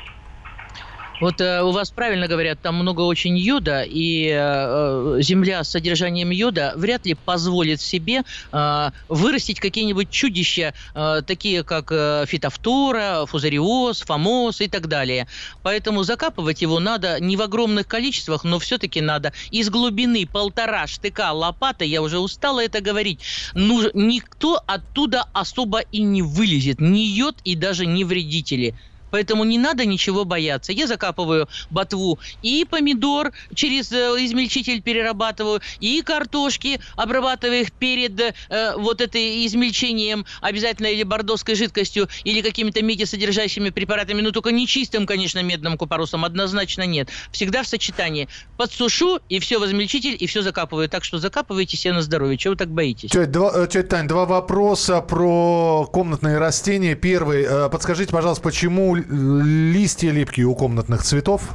Вот 1.21 1.41
э, 1.41 1.63
у 1.63 1.73
вас 1.73 1.91
правильно 1.91 2.29
говорят, 2.29 2.61
там 2.63 2.77
много 2.77 3.01
очень 3.01 3.37
йода, 3.37 3.83
и 3.83 4.29
э, 4.29 4.37
э, 4.37 5.19
земля 5.21 5.65
с 5.65 5.71
содержанием 5.71 6.31
йода 6.31 6.75
вряд 6.77 7.07
ли 7.07 7.15
позволит 7.15 7.81
себе 7.81 8.23
э, 8.53 8.91
вырастить 9.09 9.59
какие-нибудь 9.59 10.11
чудища, 10.11 10.75
э, 10.95 11.23
такие 11.27 11.65
как 11.65 11.91
э, 11.91 12.25
фитофтора, 12.29 13.27
фузариоз, 13.27 14.03
фомоз 14.03 14.61
и 14.61 14.69
так 14.69 14.87
далее. 14.87 15.27
Поэтому 15.63 16.05
закапывать 16.05 16.63
его 16.63 16.79
надо 16.79 17.19
не 17.21 17.37
в 17.37 17.43
огромных 17.43 17.89
количествах, 17.89 18.45
но 18.45 18.61
все-таки 18.61 19.01
надо 19.01 19.33
из 19.51 19.71
глубины 19.71 20.25
полтора 20.25 20.87
штыка 20.87 21.33
лопаты, 21.33 21.85
я 21.85 22.01
уже 22.01 22.21
устала 22.21 22.65
это 22.65 22.81
говорить, 22.81 23.21
ну, 23.55 23.91
никто 23.93 24.63
оттуда 24.67 25.25
особо 25.33 25.81
и 25.81 26.01
не 26.01 26.23
вылезет, 26.23 26.81
ни 26.81 27.01
йод 27.01 27.39
и 27.43 27.57
даже 27.57 27.87
не 27.87 28.05
вредители. 28.05 28.77
Поэтому 29.11 29.45
не 29.45 29.59
надо 29.59 29.85
ничего 29.85 30.25
бояться. 30.25 30.73
Я 30.73 30.87
закапываю 30.87 31.49
ботву 31.71 32.19
и 32.43 32.67
помидор 32.69 33.33
через 33.55 33.93
э, 33.93 33.97
измельчитель 34.25 34.83
перерабатываю, 34.83 35.61
и 35.81 36.03
картошки, 36.03 36.81
обрабатывая 36.97 37.63
их 37.63 37.73
перед 37.73 38.21
э, 38.21 38.33
вот 38.77 39.01
этой 39.01 39.47
измельчением 39.47 40.27
обязательно 40.41 40.87
или 40.87 41.03
бордоской 41.03 41.55
жидкостью, 41.55 42.09
или 42.25 42.41
какими-то 42.41 42.83
медисодержащими 42.83 43.71
препаратами, 43.71 44.21
ну 44.21 44.33
только 44.33 44.51
не 44.51 44.67
чистым, 44.67 45.07
конечно, 45.07 45.43
медным 45.43 45.77
купоросом, 45.77 46.25
однозначно 46.25 46.83
нет. 46.87 47.09
Всегда 47.33 47.63
в 47.63 47.69
сочетании. 47.69 48.29
Подсушу, 48.57 49.21
и 49.29 49.39
все 49.41 49.59
в 49.59 49.67
измельчитель, 49.67 50.17
и 50.19 50.27
все 50.27 50.43
закапываю. 50.43 50.89
Так 50.89 51.05
что 51.05 51.19
закапывайте 51.19 51.77
себе 51.77 51.95
на 51.95 52.03
здоровье. 52.03 52.37
Чего 52.37 52.53
вы 52.53 52.57
так 52.57 52.69
боитесь? 52.69 53.11
Тетя, 53.11 53.27
два, 53.27 53.53
э, 53.55 53.67
тетя 53.67 53.89
Тань, 53.89 54.09
два 54.09 54.27
вопроса 54.27 55.01
про 55.01 55.89
комнатные 55.93 56.39
растения. 56.39 56.95
Первый. 56.95 57.45
Э, 57.49 57.69
подскажите, 57.69 58.13
пожалуйста, 58.13 58.43
почему 58.43 58.98
листья 59.09 60.11
липкие 60.11 60.47
у 60.47 60.55
комнатных 60.55 61.03
цветов? 61.03 61.55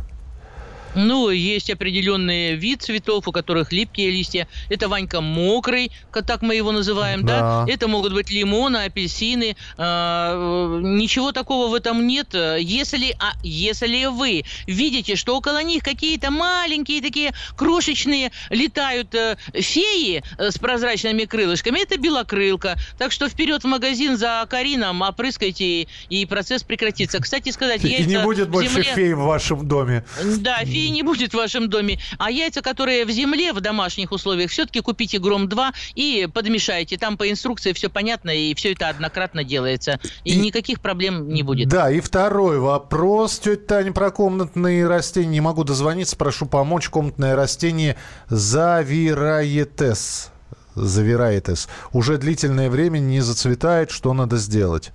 Ну, 0.95 1.29
есть 1.29 1.69
определенный 1.69 2.55
вид 2.55 2.83
цветов, 2.83 3.27
у 3.27 3.31
которых 3.31 3.71
липкие 3.71 4.11
листья. 4.11 4.47
Это 4.69 4.87
Ванька 4.87 5.21
мокрый, 5.21 5.91
так 6.11 6.41
мы 6.41 6.55
его 6.55 6.71
называем, 6.71 7.25
да. 7.25 7.65
да? 7.65 7.71
Это 7.71 7.87
могут 7.87 8.13
быть 8.13 8.29
лимоны, 8.29 8.77
апельсины. 8.77 9.55
А, 9.77 10.79
ничего 10.81 11.31
такого 11.31 11.69
в 11.69 11.73
этом 11.73 12.05
нет. 12.05 12.33
Если, 12.33 13.15
а, 13.19 13.33
если 13.43 14.05
вы 14.05 14.43
видите, 14.67 15.15
что 15.15 15.37
около 15.37 15.63
них 15.63 15.83
какие-то 15.83 16.31
маленькие 16.31 17.01
такие 17.01 17.33
крошечные 17.55 18.31
летают 18.49 19.13
э, 19.15 19.37
феи 19.53 20.23
э, 20.37 20.51
с 20.51 20.57
прозрачными 20.57 21.25
крылышками, 21.25 21.81
это 21.81 21.99
белокрылка. 21.99 22.77
Так 22.97 23.11
что 23.11 23.29
вперед 23.29 23.63
в 23.63 23.67
магазин 23.67 24.17
за 24.17 24.45
Карином, 24.49 25.01
опрыскайте, 25.01 25.87
и 26.09 26.25
процесс 26.25 26.63
прекратится. 26.63 27.19
Кстати 27.19 27.49
сказать, 27.49 27.83
И 27.83 28.03
не 28.05 28.19
будет 28.19 28.49
больше 28.49 28.69
земле... 28.69 28.93
фей 28.95 29.13
в 29.13 29.21
вашем 29.21 29.67
доме. 29.67 30.05
Да, 30.39 30.59
феи 30.63 30.82
и 30.87 30.89
не 30.89 31.03
будет 31.03 31.33
в 31.33 31.37
вашем 31.37 31.69
доме. 31.69 31.99
А 32.17 32.31
яйца, 32.31 32.61
которые 32.61 33.05
в 33.05 33.11
земле, 33.11 33.53
в 33.53 33.61
домашних 33.61 34.11
условиях, 34.11 34.51
все-таки 34.51 34.81
купите 34.81 35.19
Гром-2 35.19 35.71
и 35.95 36.27
подмешайте. 36.33 36.97
Там 36.97 37.17
по 37.17 37.29
инструкции 37.29 37.73
все 37.73 37.89
понятно, 37.89 38.29
и 38.29 38.53
все 38.55 38.73
это 38.73 38.89
однократно 38.89 39.43
делается. 39.43 39.99
И, 40.23 40.33
и 40.33 40.35
никаких 40.37 40.81
проблем 40.81 41.29
не 41.29 41.43
будет. 41.43 41.69
Да, 41.69 41.91
и 41.91 41.99
второй 41.99 42.59
вопрос, 42.59 43.39
тетя 43.39 43.63
Таня, 43.67 43.93
про 43.93 44.11
комнатные 44.11 44.87
растения. 44.87 45.33
Не 45.33 45.41
могу 45.41 45.63
дозвониться, 45.63 46.15
прошу 46.15 46.45
помочь. 46.45 46.89
Комнатное 46.89 47.35
растение 47.35 47.95
завираетес. 48.29 50.31
Завираетес. 50.75 51.67
Уже 51.91 52.17
длительное 52.17 52.69
время 52.69 52.99
не 52.99 53.21
зацветает. 53.21 53.91
Что 53.91 54.13
надо 54.13 54.37
сделать? 54.37 54.91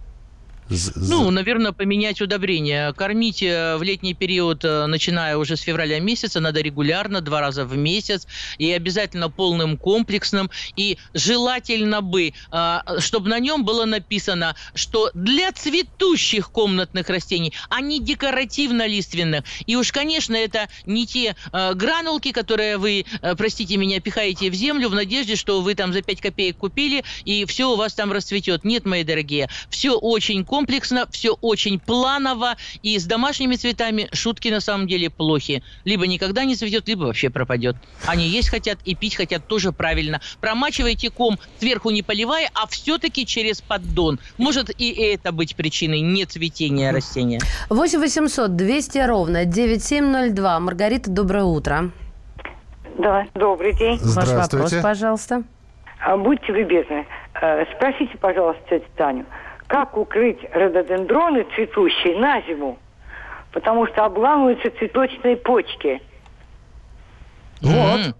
Ну, 0.96 1.30
наверное, 1.30 1.72
поменять 1.72 2.20
удобрения. 2.20 2.92
Кормить 2.92 3.42
э, 3.42 3.76
в 3.76 3.82
летний 3.82 4.14
период, 4.14 4.64
э, 4.64 4.86
начиная 4.86 5.36
уже 5.36 5.56
с 5.56 5.60
февраля 5.62 5.98
месяца, 6.00 6.40
надо 6.40 6.60
регулярно, 6.60 7.20
два 7.20 7.40
раза 7.40 7.64
в 7.64 7.76
месяц, 7.76 8.26
и 8.58 8.70
обязательно 8.70 9.30
полным 9.30 9.76
комплексным. 9.76 10.50
И 10.76 10.98
желательно 11.14 12.02
бы, 12.02 12.32
э, 12.52 12.78
чтобы 12.98 13.28
на 13.30 13.38
нем 13.38 13.64
было 13.64 13.84
написано, 13.84 14.56
что 14.74 15.10
для 15.14 15.52
цветущих 15.52 16.50
комнатных 16.50 17.08
растений, 17.08 17.52
а 17.70 17.80
не 17.80 18.00
декоративно-лиственных. 18.00 19.44
И 19.66 19.76
уж, 19.76 19.92
конечно, 19.92 20.36
это 20.36 20.68
не 20.86 21.06
те 21.06 21.36
гранулки, 21.52 22.32
которые 22.32 22.76
вы, 22.78 23.04
простите 23.36 23.76
меня, 23.76 24.00
пихаете 24.00 24.50
в 24.50 24.54
землю 24.54 24.88
в 24.88 24.94
надежде, 24.94 25.36
что 25.36 25.60
вы 25.60 25.74
там 25.74 25.92
за 25.92 26.02
5 26.02 26.20
копеек 26.20 26.56
купили, 26.56 27.04
и 27.24 27.44
все 27.44 27.72
у 27.72 27.76
вас 27.76 27.94
там 27.94 28.12
расцветет. 28.12 28.64
Нет, 28.64 28.84
мои 28.84 29.04
дорогие, 29.04 29.48
все 29.70 29.96
очень 29.96 30.44
комплексно 30.44 30.57
комплексно, 30.58 31.06
все 31.12 31.36
очень 31.40 31.78
планово, 31.78 32.56
и 32.82 32.98
с 32.98 33.04
домашними 33.04 33.54
цветами 33.54 34.08
шутки 34.12 34.48
на 34.48 34.58
самом 34.58 34.88
деле 34.88 35.08
плохи. 35.08 35.62
Либо 35.84 36.08
никогда 36.08 36.44
не 36.44 36.56
цветет, 36.56 36.88
либо 36.88 37.04
вообще 37.04 37.30
пропадет. 37.30 37.76
Они 38.06 38.26
есть 38.26 38.48
хотят 38.48 38.78
и 38.84 38.96
пить 38.96 39.14
хотят 39.14 39.46
тоже 39.46 39.70
правильно. 39.70 40.20
Промачивайте 40.40 41.10
ком 41.10 41.38
сверху 41.60 41.90
не 41.90 42.02
поливая, 42.02 42.50
а 42.54 42.66
все-таки 42.66 43.24
через 43.24 43.60
поддон. 43.60 44.18
Может 44.36 44.70
и 44.76 44.90
это 44.90 45.30
быть 45.30 45.54
причиной 45.54 46.00
не 46.00 46.24
цветения 46.24 46.90
растения. 46.92 47.38
8 47.70 48.00
800 48.00 48.56
200 48.56 48.98
ровно 49.06 49.44
9702. 49.44 50.58
Маргарита, 50.58 51.08
доброе 51.08 51.44
утро. 51.44 51.92
Да, 52.98 53.26
добрый 53.34 53.74
день. 53.74 54.00
Ваш 54.02 54.28
вопрос, 54.30 54.74
пожалуйста. 54.82 55.44
А, 56.00 56.16
будьте 56.16 56.52
любезны, 56.52 57.06
э, 57.40 57.64
спросите, 57.76 58.16
пожалуйста, 58.18 58.62
тетю 58.70 58.86
Таню, 58.96 59.24
как 59.68 59.96
укрыть 59.96 60.38
рододендроны 60.52 61.46
цветущие 61.54 62.18
на 62.18 62.40
зиму, 62.42 62.78
потому 63.52 63.86
что 63.86 64.04
обламываются 64.04 64.70
цветочные 64.78 65.36
почки. 65.36 66.02
Вот. 67.60 68.14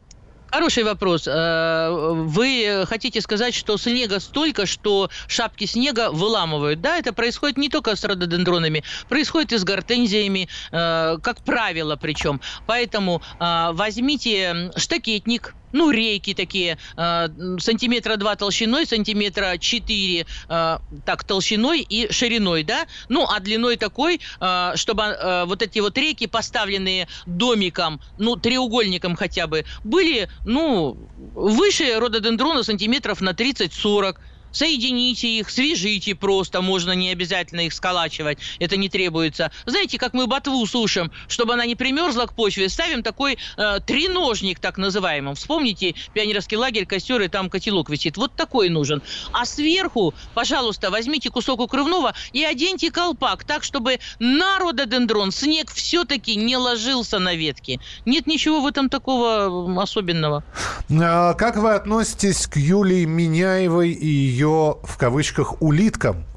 Хороший 0.51 0.83
вопрос. 0.83 1.27
Э, 1.27 1.91
вы 1.91 2.85
хотите 2.89 3.21
сказать, 3.21 3.55
что 3.55 3.77
снега 3.77 4.19
столько, 4.19 4.65
что 4.65 5.11
шапки 5.27 5.67
снега 5.67 6.11
выламывают? 6.11 6.81
Да, 6.81 6.97
это 6.97 7.13
происходит 7.13 7.59
не 7.59 7.69
только 7.69 7.95
с 7.95 8.05
рододендронами, 8.05 8.83
происходит 9.09 9.53
и 9.53 9.59
с 9.59 9.65
гортензиями, 9.65 10.49
э, 10.73 11.19
как 11.23 11.43
правило 11.45 11.97
причем. 11.97 12.41
Поэтому 12.67 13.21
э, 13.39 13.69
возьмите 13.73 14.71
штакетник, 14.77 15.55
ну, 15.73 15.91
рейки 15.91 16.35
такие, 16.35 16.79
э, 16.97 17.29
сантиметра 17.59 18.17
два 18.17 18.37
толщиной, 18.37 18.87
сантиметра 18.87 19.59
четыре 19.59 20.27
э, 20.49 20.79
так 21.05 21.25
толщиной 21.25 21.81
и 21.81 22.11
шириной, 22.13 22.65
да, 22.65 22.87
ну, 23.09 23.27
а 23.29 23.41
длиной 23.41 23.77
такой, 23.77 24.21
э, 24.41 24.73
чтобы 24.75 25.03
э, 25.03 25.45
вот 25.47 25.63
эти 25.63 25.79
вот 25.79 25.97
рейки, 25.99 26.27
поставленные 26.27 27.09
домиком, 27.27 28.01
ну, 28.19 28.37
треугольником 28.37 29.17
хотя 29.17 29.47
бы, 29.47 29.65
были, 29.85 30.29
ну, 30.45 30.97
выше 31.35 31.99
рододендрона 31.99 32.63
сантиметров 32.63 33.21
на 33.21 33.31
30-40, 33.31 34.17
Соедините 34.53 35.29
их, 35.29 35.51
свяжите 35.51 36.15
просто, 36.15 36.63
можно 36.63 36.93
не 36.93 37.11
обязательно 37.11 37.61
их 37.61 37.73
сколачивать, 37.73 38.39
это 38.59 38.77
не 38.77 38.89
требуется. 38.89 39.51
Знаете, 39.67 39.99
как 39.99 40.15
мы 40.15 40.27
ботву 40.27 40.67
сушим, 40.67 41.11
чтобы 41.29 41.55
она 41.55 41.67
не 41.67 41.75
примерзла 41.75 42.27
к 42.27 42.35
почве, 42.35 42.69
ставим 42.69 43.03
такой 43.03 43.39
э, 43.57 43.81
треножник, 43.87 44.59
так 44.59 44.79
называемый. 44.79 45.35
Вспомните 45.35 45.95
пионерский 46.13 46.57
лагерь, 46.57 46.87
костер, 46.87 47.21
и 47.23 47.29
там 47.29 47.51
котелок 47.51 47.91
висит. 47.91 48.17
Вот 48.17 48.35
такой 48.35 48.69
нужен. 48.69 49.03
А 49.33 49.45
сверху, 49.45 50.15
пожалуйста, 50.35 50.91
возьмите 50.91 51.31
кусок 51.31 51.61
укрывного 51.61 52.15
и 52.33 52.45
оденьте 52.45 52.91
колпак 52.91 53.45
так, 53.45 53.65
чтобы 53.65 53.99
на 54.19 54.59
рододендрон 54.59 55.33
снег 55.33 55.71
все-таки 55.71 56.37
не 56.37 56.57
ложился 56.57 57.19
на 57.19 57.35
ветки. 57.35 57.81
Нет 58.05 58.27
ничего 58.27 58.61
в 58.61 58.67
этом 58.67 58.89
такого 58.89 59.83
особенного. 59.83 60.45
А 60.91 61.35
как 61.35 61.57
вы 61.57 61.75
относитесь 61.75 62.47
к 62.47 62.57
Юлии 62.57 63.05
Миняевой 63.05 63.91
и 63.91 64.09
ее, 64.39 64.77
в 64.85 64.97
кавычках, 64.97 65.61
улиткам. 65.61 66.28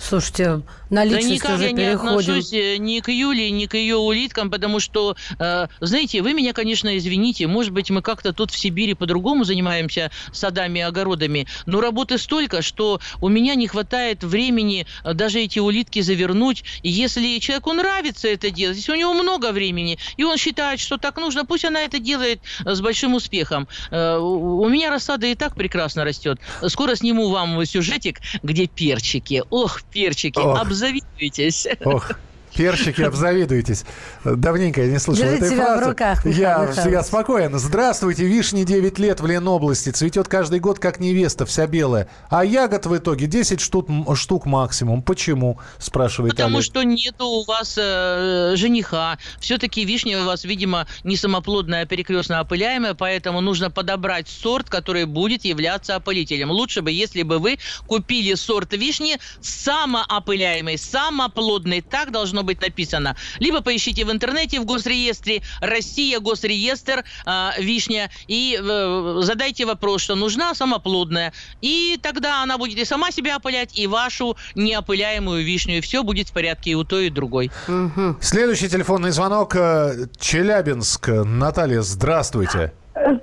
Слушайте, 0.00 0.62
на 0.90 1.04
личность 1.04 1.28
да 1.28 1.34
никак 1.34 1.54
уже 1.56 1.64
я 1.64 1.72
переходим. 1.74 2.04
не 2.04 2.20
отношусь 2.20 2.52
э, 2.52 2.76
ни 2.78 3.00
к 3.00 3.08
Юле, 3.10 3.50
ни 3.50 3.66
к 3.66 3.74
ее 3.74 3.96
улиткам, 3.96 4.50
потому 4.50 4.80
что, 4.80 5.16
э, 5.38 5.66
знаете, 5.80 6.22
вы 6.22 6.34
меня, 6.34 6.52
конечно, 6.52 6.96
извините, 6.96 7.46
может 7.46 7.72
быть, 7.72 7.90
мы 7.90 8.00
как-то 8.00 8.32
тут 8.32 8.50
в 8.50 8.58
Сибири 8.58 8.94
по-другому 8.94 9.44
занимаемся 9.44 10.10
садами 10.32 10.78
и 10.78 10.82
огородами, 10.82 11.46
но 11.66 11.80
работы 11.80 12.16
столько, 12.18 12.62
что 12.62 13.00
у 13.20 13.28
меня 13.28 13.54
не 13.54 13.66
хватает 13.66 14.22
времени 14.22 14.86
э, 15.04 15.14
даже 15.14 15.40
эти 15.40 15.58
улитки 15.58 16.00
завернуть. 16.00 16.64
И 16.82 16.90
если 16.90 17.38
человеку 17.38 17.72
нравится 17.72 18.28
это 18.28 18.50
делать, 18.50 18.76
если 18.76 18.92
у 18.92 18.96
него 18.96 19.14
много 19.14 19.52
времени, 19.52 19.98
и 20.16 20.24
он 20.24 20.36
считает, 20.36 20.80
что 20.80 20.96
так 20.96 21.16
нужно, 21.16 21.44
пусть 21.44 21.64
она 21.64 21.80
это 21.80 21.98
делает 21.98 22.40
э, 22.64 22.74
с 22.74 22.80
большим 22.80 23.14
успехом. 23.14 23.68
Э, 23.90 24.16
у 24.16 24.68
меня 24.68 24.90
рассада 24.90 25.26
и 25.26 25.34
так 25.34 25.54
прекрасно 25.54 26.04
растет. 26.04 26.38
Скоро 26.68 26.94
сниму 26.94 27.28
вам 27.30 27.64
сюжетик, 27.66 28.20
где 28.42 28.66
перчики. 28.66 29.42
Ох, 29.50 29.80
перчики, 29.92 30.38
Ох 30.38 30.56
обзавидуйтесь. 30.60 31.68
Ох. 31.84 32.12
Перчики, 32.58 33.02
обзавидуйтесь. 33.02 33.84
Давненько 34.24 34.82
я 34.82 34.90
не 34.90 34.98
слышал 34.98 35.22
Держите 35.22 35.46
этой 35.46 35.56
фразы. 35.58 35.84
в 35.84 35.88
руках, 35.90 36.26
я, 36.26 36.68
я 36.86 37.04
спокоен. 37.04 37.56
Здравствуйте, 37.56 38.24
вишни 38.24 38.64
9 38.64 38.98
лет 38.98 39.20
в 39.20 39.26
Ленобласти. 39.26 39.90
Цветет 39.90 40.26
каждый 40.26 40.58
год, 40.58 40.80
как 40.80 40.98
невеста, 40.98 41.46
вся 41.46 41.68
белая. 41.68 42.08
А 42.30 42.44
ягод 42.44 42.86
в 42.86 42.96
итоге 42.96 43.28
10 43.28 43.60
штук, 43.60 43.88
штук 44.16 44.46
максимум. 44.46 45.02
Почему? 45.02 45.60
Спрашивает 45.78 46.32
Потому 46.32 46.56
Олег. 46.56 46.64
что 46.64 46.82
нету 46.82 47.26
у 47.26 47.44
вас 47.44 47.76
э, 47.78 48.54
жениха. 48.56 49.18
Все-таки 49.38 49.84
вишня 49.84 50.20
у 50.22 50.26
вас, 50.26 50.42
видимо, 50.42 50.88
не 51.04 51.16
самоплодная, 51.16 51.82
а 51.82 51.86
перекрестно 51.86 52.40
опыляемая, 52.40 52.94
поэтому 52.94 53.40
нужно 53.40 53.70
подобрать 53.70 54.26
сорт, 54.26 54.68
который 54.68 55.04
будет 55.04 55.44
являться 55.44 55.94
опылителем. 55.94 56.50
Лучше 56.50 56.82
бы, 56.82 56.90
если 56.90 57.22
бы 57.22 57.38
вы 57.38 57.60
купили 57.86 58.34
сорт 58.34 58.72
вишни 58.72 59.18
самоопыляемый, 59.40 60.76
самоплодный. 60.76 61.82
Так 61.82 62.10
должно 62.10 62.42
быть 62.42 62.47
быть 62.48 62.60
написано. 62.62 63.14
Либо 63.38 63.60
поищите 63.60 64.04
в 64.04 64.10
интернете 64.10 64.60
в 64.60 64.64
госреестре 64.64 65.42
Россия, 65.60 66.18
госреестр, 66.20 67.04
э, 67.26 67.50
вишня, 67.58 68.10
и 68.26 68.58
э, 68.60 69.20
задайте 69.22 69.66
вопрос, 69.66 70.02
что 70.02 70.14
нужна 70.16 70.54
самоплодная. 70.54 71.32
И 71.60 71.98
тогда 72.02 72.42
она 72.42 72.58
будет 72.58 72.78
и 72.78 72.84
сама 72.84 73.10
себя 73.10 73.36
опылять, 73.36 73.78
и 73.78 73.86
вашу 73.86 74.36
неопыляемую 74.54 75.44
вишню. 75.44 75.78
И 75.78 75.80
все 75.80 76.02
будет 76.02 76.28
в 76.28 76.32
порядке 76.32 76.70
и 76.70 76.74
у 76.74 76.84
той, 76.84 77.06
и 77.06 77.10
у 77.10 77.12
другой. 77.12 77.50
Угу. 77.68 78.16
Следующий 78.20 78.68
телефонный 78.68 79.10
звонок. 79.10 79.54
Э, 79.56 80.06
Челябинск. 80.18 81.08
Наталья, 81.08 81.82
здравствуйте. 81.82 82.72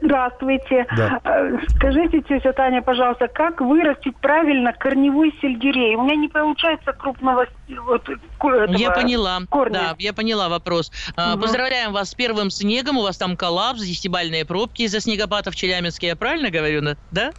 Здравствуйте. 0.01 0.85
Да. 0.95 1.19
Э, 1.23 1.57
Скажите, 1.75 2.21
тетя 2.21 2.53
Таня, 2.53 2.81
пожалуйста, 2.81 3.27
как 3.27 3.61
вырастить 3.61 4.17
правильно 4.19 4.73
корневой 4.73 5.33
сельдерей? 5.41 5.95
У 5.95 6.03
меня 6.03 6.15
не 6.15 6.27
получается 6.27 6.93
крупного 6.93 7.45
вот, 7.85 8.07
этого 8.07 8.77
Я 8.77 8.91
поняла, 8.91 9.41
корня. 9.49 9.73
да, 9.73 9.95
я 9.99 10.13
поняла 10.13 10.49
вопрос. 10.49 10.91
Мгм. 11.17 11.41
Поздравляем 11.41 11.93
вас 11.93 12.09
с 12.09 12.15
первым 12.15 12.49
снегом, 12.49 12.97
у 12.97 13.01
вас 13.03 13.17
там 13.17 13.35
коллапс, 13.37 13.81
десятибальные 13.81 14.45
пробки 14.45 14.83
из-за 14.83 14.99
снегопада 14.99 15.51
в 15.51 15.55
Челябинске, 15.55 16.07
я 16.07 16.15
правильно 16.15 16.49
говорю, 16.49 16.81
да? 17.11 17.31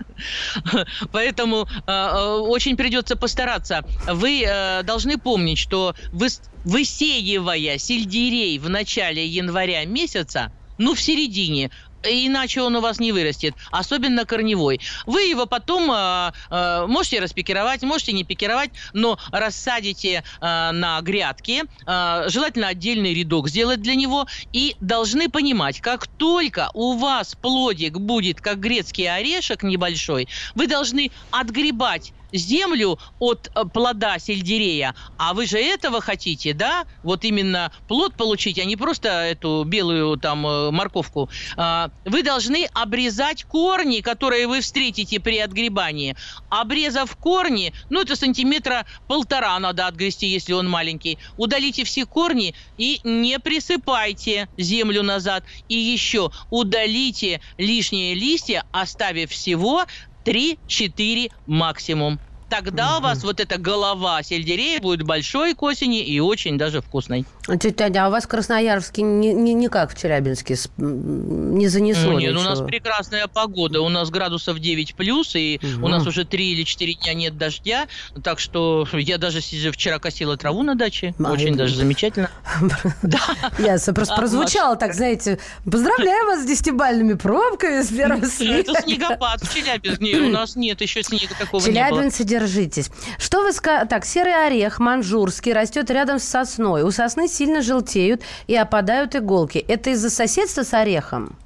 Поэтому 1.13 1.67
а, 1.87 2.11
а, 2.11 2.37
очень 2.41 2.77
придется 2.77 3.17
постараться. 3.17 3.85
Вы 4.07 4.45
а, 4.47 4.83
должны 4.83 5.19
помнить, 5.19 5.59
что 5.59 5.95
выс- 6.13 6.43
высеивая 6.65 7.79
сельдерей 7.79 8.59
в 8.59 8.69
начале 8.69 9.27
января 9.27 9.85
месяца, 9.85 10.53
ну, 10.79 10.95
в 10.95 11.01
середине, 11.01 11.71
иначе 12.09 12.63
он 12.63 12.77
у 12.77 12.81
вас 12.81 12.99
не 12.99 13.13
вырастет, 13.13 13.57
особенно 13.71 14.25
корневой. 14.25 14.81
Вы 15.07 15.23
его 15.23 15.47
потом 15.47 15.91
а, 15.91 16.33
а, 16.51 16.87
можете 16.87 17.21
распикировать, 17.21 17.83
можете 17.83 18.13
не 18.13 18.25
пикировать, 18.25 18.71
но 18.93 19.19
рассадите 19.33 20.25
а, 20.41 20.73
на 20.73 21.01
грядке, 21.01 21.65
а, 21.87 22.29
желательно 22.29 22.69
отдельный 22.69 23.15
рядок 23.15 23.49
сделать 23.49 23.83
для 23.83 23.95
него, 23.95 24.27
и 24.53 24.77
должны 24.81 25.29
понимать, 25.29 25.81
как 25.81 26.07
только 26.07 26.71
у 26.75 26.97
вас 26.97 27.35
плодик 27.41 27.99
будет 27.99 28.41
как 28.41 28.59
грецкий 28.59 29.07
орешек 29.07 29.63
небольшой, 29.63 30.29
вы 30.55 30.67
должны 30.67 31.11
отгребать 31.31 32.13
землю 32.33 32.99
от 33.19 33.51
э, 33.55 33.65
плода 33.65 34.19
сельдерея, 34.19 34.95
а 35.19 35.35
вы 35.35 35.47
же 35.47 35.59
этого 35.59 36.01
хотите, 36.01 36.53
да? 36.53 36.87
Вот 37.03 37.25
именно 37.25 37.73
плод 37.89 38.15
получить, 38.15 38.59
а 38.59 38.65
не 38.65 38.77
просто 38.77 39.09
эту 39.09 39.65
белую 39.65 40.17
там 40.17 40.47
э, 40.47 40.71
морковку. 40.71 41.29
А, 41.57 41.91
Вы 42.05 42.23
должны 42.23 42.69
обрезать 42.75 43.45
корни, 43.45 44.01
которые 44.01 44.47
вы 44.47 44.61
встретите 44.61 45.21
при 45.21 45.39
отгребании. 45.39 46.17
Обрезав 46.49 47.17
корни, 47.17 47.73
ну 47.91 48.01
это 48.03 48.17
сантиметра 48.17 48.87
полтора 49.07 49.59
надо 49.59 49.87
отгрести, 49.87 50.27
если 50.27 50.53
он 50.53 50.69
маленький. 50.69 51.19
Удалите 51.37 51.85
все 51.85 52.07
корни 52.07 52.55
и 52.79 53.01
не 53.05 53.39
присыпайте 53.39 54.49
землю 54.57 55.03
назад. 55.03 55.45
И 55.69 55.77
еще 55.77 56.31
удалите 56.51 57.41
лишние 57.59 58.15
листья, 58.15 58.65
оставив 58.73 59.31
всего 59.31 59.85
3-4 60.27 61.29
максимум. 61.47 62.21
Тогда 62.49 62.99
у 62.99 63.01
вас 63.01 63.23
вот 63.23 63.41
эта 63.41 63.59
голова 63.59 64.23
сельдерея 64.23 64.81
будет 64.81 65.03
большой 65.03 65.55
к 65.55 65.63
осени 65.63 66.05
и 66.05 66.21
очень 66.21 66.59
даже 66.59 66.81
вкусной. 66.81 67.27
Тетя 67.47 67.71
Таня, 67.85 68.07
а 68.07 68.09
у 68.09 68.11
вас 68.11 68.25
в 68.25 68.29
Красноярске 68.29 69.03
не, 69.03 69.33
не, 69.33 69.55
не 69.55 69.69
как 69.69 69.93
в 69.95 69.99
Челябинске 70.01 70.57
не 70.79 71.69
занесло 71.69 72.19
Нет, 72.19 72.35
ну, 72.35 72.41
у 72.41 72.43
нас 72.43 72.61
прекрасная 72.61 73.29
погода. 73.29 73.81
У 73.83 73.89
нас 73.89 74.11
градусов 74.11 74.59
9 74.59 74.95
плюс, 74.97 75.35
и 75.37 75.61
Мгм. 75.63 75.85
у 75.85 75.89
нас 75.89 76.07
уже 76.07 76.25
3 76.25 76.53
или 76.53 76.65
4 76.65 76.95
дня 76.95 77.15
нет 77.15 77.39
дождя. 77.39 77.87
Так 78.25 78.41
что 78.41 78.87
я 78.93 79.19
даже 79.19 79.41
вчера 79.41 79.99
косила 79.99 80.37
траву 80.37 80.63
на 80.65 80.75
даче. 80.75 81.15
А, 81.25 81.33
Очень 81.33 81.51
я- 81.51 81.55
даже 81.57 81.77
замечательно. 81.77 82.31
Ясно, 83.59 83.95
просто 83.95 84.15
А, 84.15 84.17
прозвучало 84.17 84.77
так, 84.77 84.95
знаете, 84.95 85.39
поздравляю 85.65 86.27
вас 86.27 86.43
с 86.43 86.47
десятибальными 86.47 87.15
пробками 87.15 87.83
с 87.83 87.89
первого 87.89 88.19
Это 88.25 88.29
снега. 88.31 88.81
снегопад 88.83 89.41
в 89.43 89.55
Челябинске. 89.55 90.05
Нет, 90.05 90.21
у 90.23 90.29
нас 90.31 90.57
нет 90.57 90.81
еще 90.81 91.03
снега 91.03 91.35
такого. 91.39 91.63
Челябинцы, 91.63 92.25
держитесь. 92.25 92.91
Что 93.19 93.43
вы 93.43 93.53
ска... 93.53 93.85
Так, 93.87 94.05
серый 94.05 94.47
орех 94.47 94.79
манжурский 94.79 95.53
растет 95.53 95.91
рядом 95.91 96.19
с 96.19 96.25
сосной. 96.25 96.83
У 96.83 96.91
сосны 96.91 97.29
сильно 97.37 97.63
желтеют 97.63 98.23
и 98.47 98.57
опадают 98.57 99.15
иголки. 99.15 99.59
Это 99.59 99.91
из-за 99.91 100.11
соседства 100.11 100.63
с 100.63 100.73
орехом? 100.75 101.37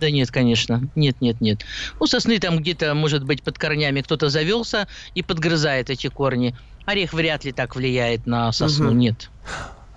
Да 0.00 0.10
нет, 0.10 0.30
конечно. 0.30 0.82
Нет, 0.94 1.16
нет, 1.20 1.40
нет. 1.40 1.64
У 2.00 2.06
сосны 2.06 2.38
там 2.38 2.58
где-то, 2.58 2.94
может 2.94 3.24
быть, 3.24 3.42
под 3.42 3.58
корнями 3.58 4.02
кто-то 4.02 4.28
завелся 4.28 4.88
и 5.14 5.22
подгрызает 5.22 5.90
эти 5.90 6.08
корни. 6.08 6.54
Орех 6.84 7.12
вряд 7.14 7.44
ли 7.44 7.52
так 7.52 7.74
влияет 7.76 8.26
на 8.26 8.52
сосну, 8.52 8.90
Мгм. 8.90 8.98
нет. 8.98 9.30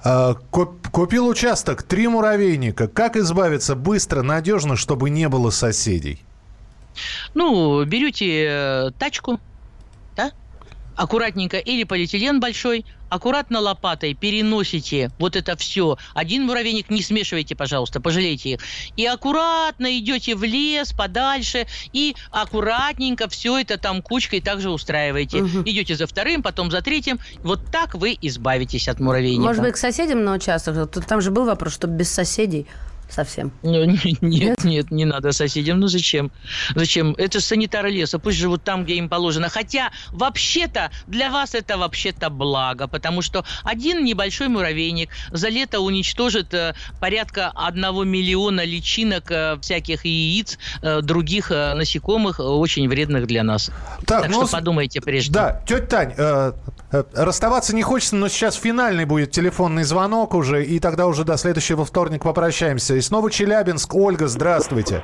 А, 0.03 0.35
куп- 0.51 0.87
Купил 0.91 1.27
участок, 1.27 1.83
три 1.83 2.07
муравейника. 2.07 2.87
Как 2.87 3.15
избавиться 3.17 3.75
быстро, 3.75 4.21
надежно, 4.23 4.75
чтобы 4.77 5.09
не 5.09 5.27
было 5.29 5.49
соседей? 5.51 6.23
Ну, 7.33 7.83
берете 7.85 8.45
э, 8.47 8.91
тачку, 8.97 9.39
да, 10.15 10.31
аккуратненько, 10.99 11.57
или 11.57 11.85
полиэтилен 11.85 12.41
большой, 12.41 12.85
аккуратно 13.07 13.61
лопатой 13.61 14.13
переносите 14.13 15.11
вот 15.17 15.37
это 15.37 15.55
все. 15.55 15.97
Один 16.13 16.43
муравейник 16.43 16.89
не 16.89 17.01
смешивайте, 17.01 17.55
пожалуйста, 17.55 18.01
пожалейте 18.01 18.51
их. 18.51 18.59
И 18.97 19.05
аккуратно 19.05 19.97
идете 19.97 20.35
в 20.35 20.43
лес 20.43 20.91
подальше, 20.91 21.67
и 21.93 22.15
аккуратненько 22.31 23.29
все 23.29 23.59
это 23.59 23.77
там 23.77 24.01
кучкой 24.01 24.41
также 24.41 24.69
устраиваете. 24.69 25.39
Идете 25.39 25.95
за 25.95 26.05
вторым, 26.05 26.43
потом 26.43 26.69
за 26.69 26.81
третьим. 26.81 27.19
Вот 27.43 27.61
так 27.71 27.95
вы 27.95 28.17
избавитесь 28.21 28.89
от 28.89 28.99
муравейника. 28.99 29.41
Может 29.41 29.63
быть, 29.63 29.75
к 29.75 29.77
соседям 29.77 30.25
на 30.25 30.33
участок? 30.33 30.91
Там 31.07 31.21
же 31.21 31.31
был 31.31 31.45
вопрос, 31.45 31.73
чтобы 31.75 31.93
без 31.95 32.11
соседей 32.11 32.67
совсем. 33.09 33.51
Ну, 33.63 33.83
не- 33.85 34.17
Нет, 34.21 34.63
нет, 34.63 34.91
не 34.91 35.05
надо 35.05 35.31
соседям. 35.31 35.79
Ну 35.79 35.87
зачем? 35.87 36.31
Зачем? 36.75 37.13
Это 37.17 37.39
санитары 37.41 37.89
леса, 37.91 38.19
пусть 38.19 38.37
живут 38.37 38.63
там, 38.63 38.83
где 38.83 38.95
им 38.95 39.09
положено. 39.09 39.49
Хотя, 39.49 39.91
вообще-то, 40.11 40.91
для 41.07 41.29
вас 41.31 41.55
это 41.55 41.77
вообще-то 41.77 42.29
благо, 42.29 42.87
потому 42.87 43.21
что 43.21 43.43
один 43.63 44.03
небольшой 44.03 44.47
муравейник 44.47 45.09
за 45.31 45.49
лето 45.49 45.79
уничтожит 45.81 46.53
э, 46.53 46.73
порядка 46.99 47.51
одного 47.55 48.03
миллиона 48.03 48.63
личинок 48.63 49.31
э, 49.31 49.57
всяких 49.61 50.05
яиц, 50.05 50.57
э, 50.81 51.01
других 51.01 51.51
э, 51.51 51.73
насекомых, 51.73 52.39
очень 52.39 52.87
вредных 52.87 53.27
для 53.27 53.43
нас. 53.43 53.71
Так, 54.05 54.21
Так, 54.23 54.27
ну, 54.29 54.37
что 54.39 54.47
с- 54.47 54.51
подумайте 54.51 55.01
прежде. 55.01 55.31
Да, 55.33 55.61
тетя 55.67 55.85
Тань, 55.85 56.13
э, 56.17 56.53
э, 56.91 57.03
расставаться 57.13 57.75
не 57.75 57.81
хочется, 57.83 58.15
но 58.15 58.27
сейчас 58.27 58.55
финальный 58.55 59.05
будет 59.05 59.31
телефонный 59.31 59.83
звонок 59.83 60.33
уже, 60.35 60.63
и 60.65 60.79
тогда 60.79 61.07
уже 61.07 61.23
до 61.23 61.37
следующего 61.37 61.85
вторника 61.85 62.23
попрощаемся. 62.25 62.98
И 62.99 63.01
снова 63.01 63.31
Челябинск. 63.31 63.95
Ольга, 63.95 64.27
здравствуйте. 64.27 65.01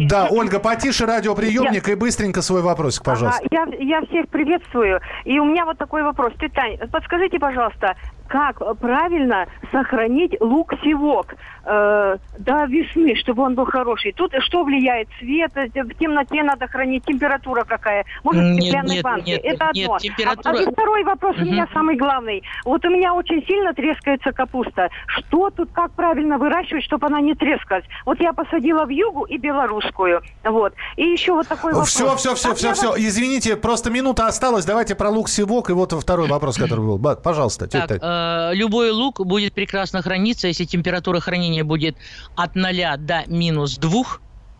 Да, 0.00 0.28
Ольга, 0.30 0.58
потише 0.60 1.06
радиоприемник 1.06 1.88
и 1.88 1.94
быстренько 1.94 2.42
свой 2.42 2.62
вопросик, 2.62 3.04
пожалуйста. 3.04 3.42
Ага, 3.50 3.66
я, 3.80 3.98
я 4.00 4.06
всех 4.06 4.28
приветствую. 4.28 5.00
И 5.24 5.38
у 5.38 5.44
меня 5.44 5.64
вот 5.64 5.78
такой 5.78 6.02
вопрос. 6.02 6.32
Тетя 6.38 6.62
Тань, 6.62 6.76
подскажите, 6.90 7.38
пожалуйста, 7.38 7.96
как 8.28 8.62
правильно 8.78 9.46
сохранить 9.70 10.40
лук-севок 10.40 11.34
э, 11.64 12.16
до 12.38 12.64
весны, 12.64 13.14
чтобы 13.16 13.42
он 13.42 13.54
был 13.54 13.66
хороший? 13.66 14.12
Тут 14.12 14.32
что 14.40 14.64
влияет? 14.64 15.08
Свет, 15.18 15.50
э, 15.56 15.66
в 15.82 15.94
темноте 15.98 16.42
надо 16.42 16.66
хранить, 16.66 17.04
температура 17.04 17.64
какая? 17.64 18.04
Может, 18.24 18.42
в 18.42 18.46
Нет, 18.46 18.62
стеклянной 18.62 18.94
нет, 18.96 19.04
банке? 19.04 19.32
нет, 19.32 19.40
Это 19.44 19.70
нет, 19.74 19.84
одно. 19.86 19.98
температура- 19.98 20.58
А, 20.64 20.68
а 20.68 20.72
второй 20.72 21.04
вопрос 21.04 21.36
у 21.36 21.40
Мгм. 21.42 21.50
меня 21.52 21.66
самый 21.74 21.96
главный. 21.96 22.42
Вот 22.64 22.84
у 22.84 22.90
меня 22.90 23.12
очень 23.14 23.44
сильно 23.46 23.74
трескается 23.74 24.32
капуста. 24.32 24.88
Что 25.06 25.50
тут, 25.50 25.70
как 25.72 25.92
правильно 25.92 26.38
выращивать, 26.42 26.84
чтобы 26.84 27.06
она 27.06 27.20
не 27.20 27.34
трескалась? 27.34 27.84
Вот 28.04 28.20
я 28.20 28.32
посадила 28.32 28.84
в 28.84 28.90
югу 28.90 29.24
и 29.24 29.38
белорусскую. 29.38 30.20
Вот. 30.44 30.74
И 30.96 31.02
еще 31.04 31.32
вот 31.32 31.48
такой 31.48 31.72
вопрос. 31.72 31.88
Все, 31.90 32.16
все, 32.16 32.34
все, 32.34 32.48
Как 32.48 32.56
все, 32.58 32.72
все. 32.74 32.88
вот- 32.88 32.98
Извините, 32.98 33.56
просто 33.56 33.90
минута 33.90 34.26
осталась. 34.26 34.64
Давайте 34.64 34.94
про 34.94 35.08
лук 35.10 35.28
севок. 35.28 35.70
И 35.70 35.72
вот 35.72 35.92
второй 35.92 36.28
вопрос, 36.28 36.56
который 36.56 36.84
был. 36.84 36.98
Пожалуйста, 37.16 37.66
Так, 37.68 37.90
э, 37.90 38.54
любой 38.54 38.90
лук 38.90 39.20
будет 39.24 39.54
прекрасно 39.54 40.02
храниться, 40.02 40.48
если 40.48 40.64
температура 40.64 41.20
хранения 41.20 41.64
будет 41.64 41.96
от 42.36 42.54
0 42.54 42.96
до 42.98 43.22
минус 43.26 43.78
2. 43.78 44.04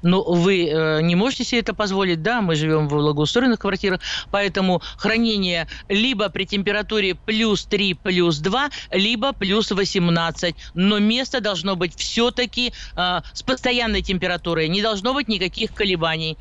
Но 0.02 0.22
вы 0.22 0.66
э, 0.66 1.00
не 1.02 1.14
можете 1.14 1.44
себе 1.44 1.60
это 1.60 1.74
позволить, 1.74 2.22
да, 2.22 2.40
мы 2.40 2.54
живем 2.54 2.88
в 2.88 2.90
благоустроенных 2.90 3.58
квартирах, 3.58 4.00
поэтому 4.30 4.82
хранение 4.96 5.68
либо 5.88 6.28
при 6.28 6.44
температуре 6.44 7.14
плюс 7.14 7.66
3, 7.66 7.94
плюс 7.94 8.38
2, 8.38 8.70
либо 8.90 9.32
плюс 9.32 9.70
18. 9.70 10.54
Но 10.74 10.98
место 10.98 11.40
должно 11.40 11.76
быть 11.76 11.96
все-таки 11.96 12.72
с 12.94 13.42
постоянной 13.44 14.02
температурой, 14.02 14.68
не 14.68 14.82
должно 14.82 15.14
быть 15.14 15.28
никаких 15.28 15.72
колебаний. 15.72 16.36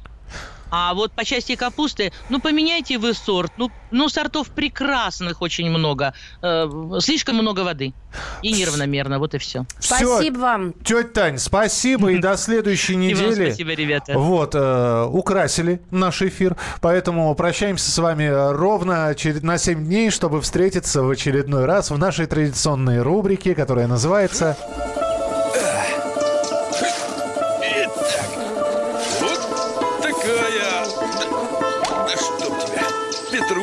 А 0.72 0.94
вот 0.94 1.12
по 1.12 1.26
части 1.26 1.56
капусты, 1.56 2.14
ну, 2.30 2.40
поменяйте 2.40 2.98
вы 2.98 3.14
сорт. 3.14 3.52
Ну, 3.58 3.70
ну 3.92 4.08
сортов 4.08 4.50
прекрасных 4.50 5.42
очень 5.42 5.70
много. 5.70 6.14
Э, 6.42 6.70
слишком 7.00 7.36
много 7.36 7.60
воды. 7.62 7.94
И 8.42 8.52
неравномерно, 8.52 9.20
вот 9.20 9.34
и 9.36 9.38
все. 9.38 9.66
Спасибо 9.80 10.40
вам. 10.40 10.74
Тетя 10.84 11.10
Тань, 11.10 11.38
спасибо 11.38 12.12
и 12.12 12.18
до 12.20 12.38
следующей 12.38 12.96
недели. 12.96 13.50
спасибо, 13.50 13.72
ребята. 13.72 14.18
Вот, 14.18 14.56
э, 14.56 15.06
украсили 15.10 15.82
наш 15.92 16.22
эфир, 16.22 16.56
поэтому 16.80 17.34
прощаемся 17.36 17.92
с 17.92 17.98
вами 17.98 18.28
ровно 18.28 19.14
через, 19.16 19.42
на 19.44 19.58
7 19.58 19.86
дней, 19.86 20.10
чтобы 20.10 20.42
встретиться 20.42 21.04
в 21.04 21.10
очередной 21.10 21.66
раз 21.66 21.92
в 21.92 21.98
нашей 21.98 22.26
традиционной 22.28 23.02
рубрике, 23.02 23.56
которая 23.56 23.88
называется... 23.88 24.58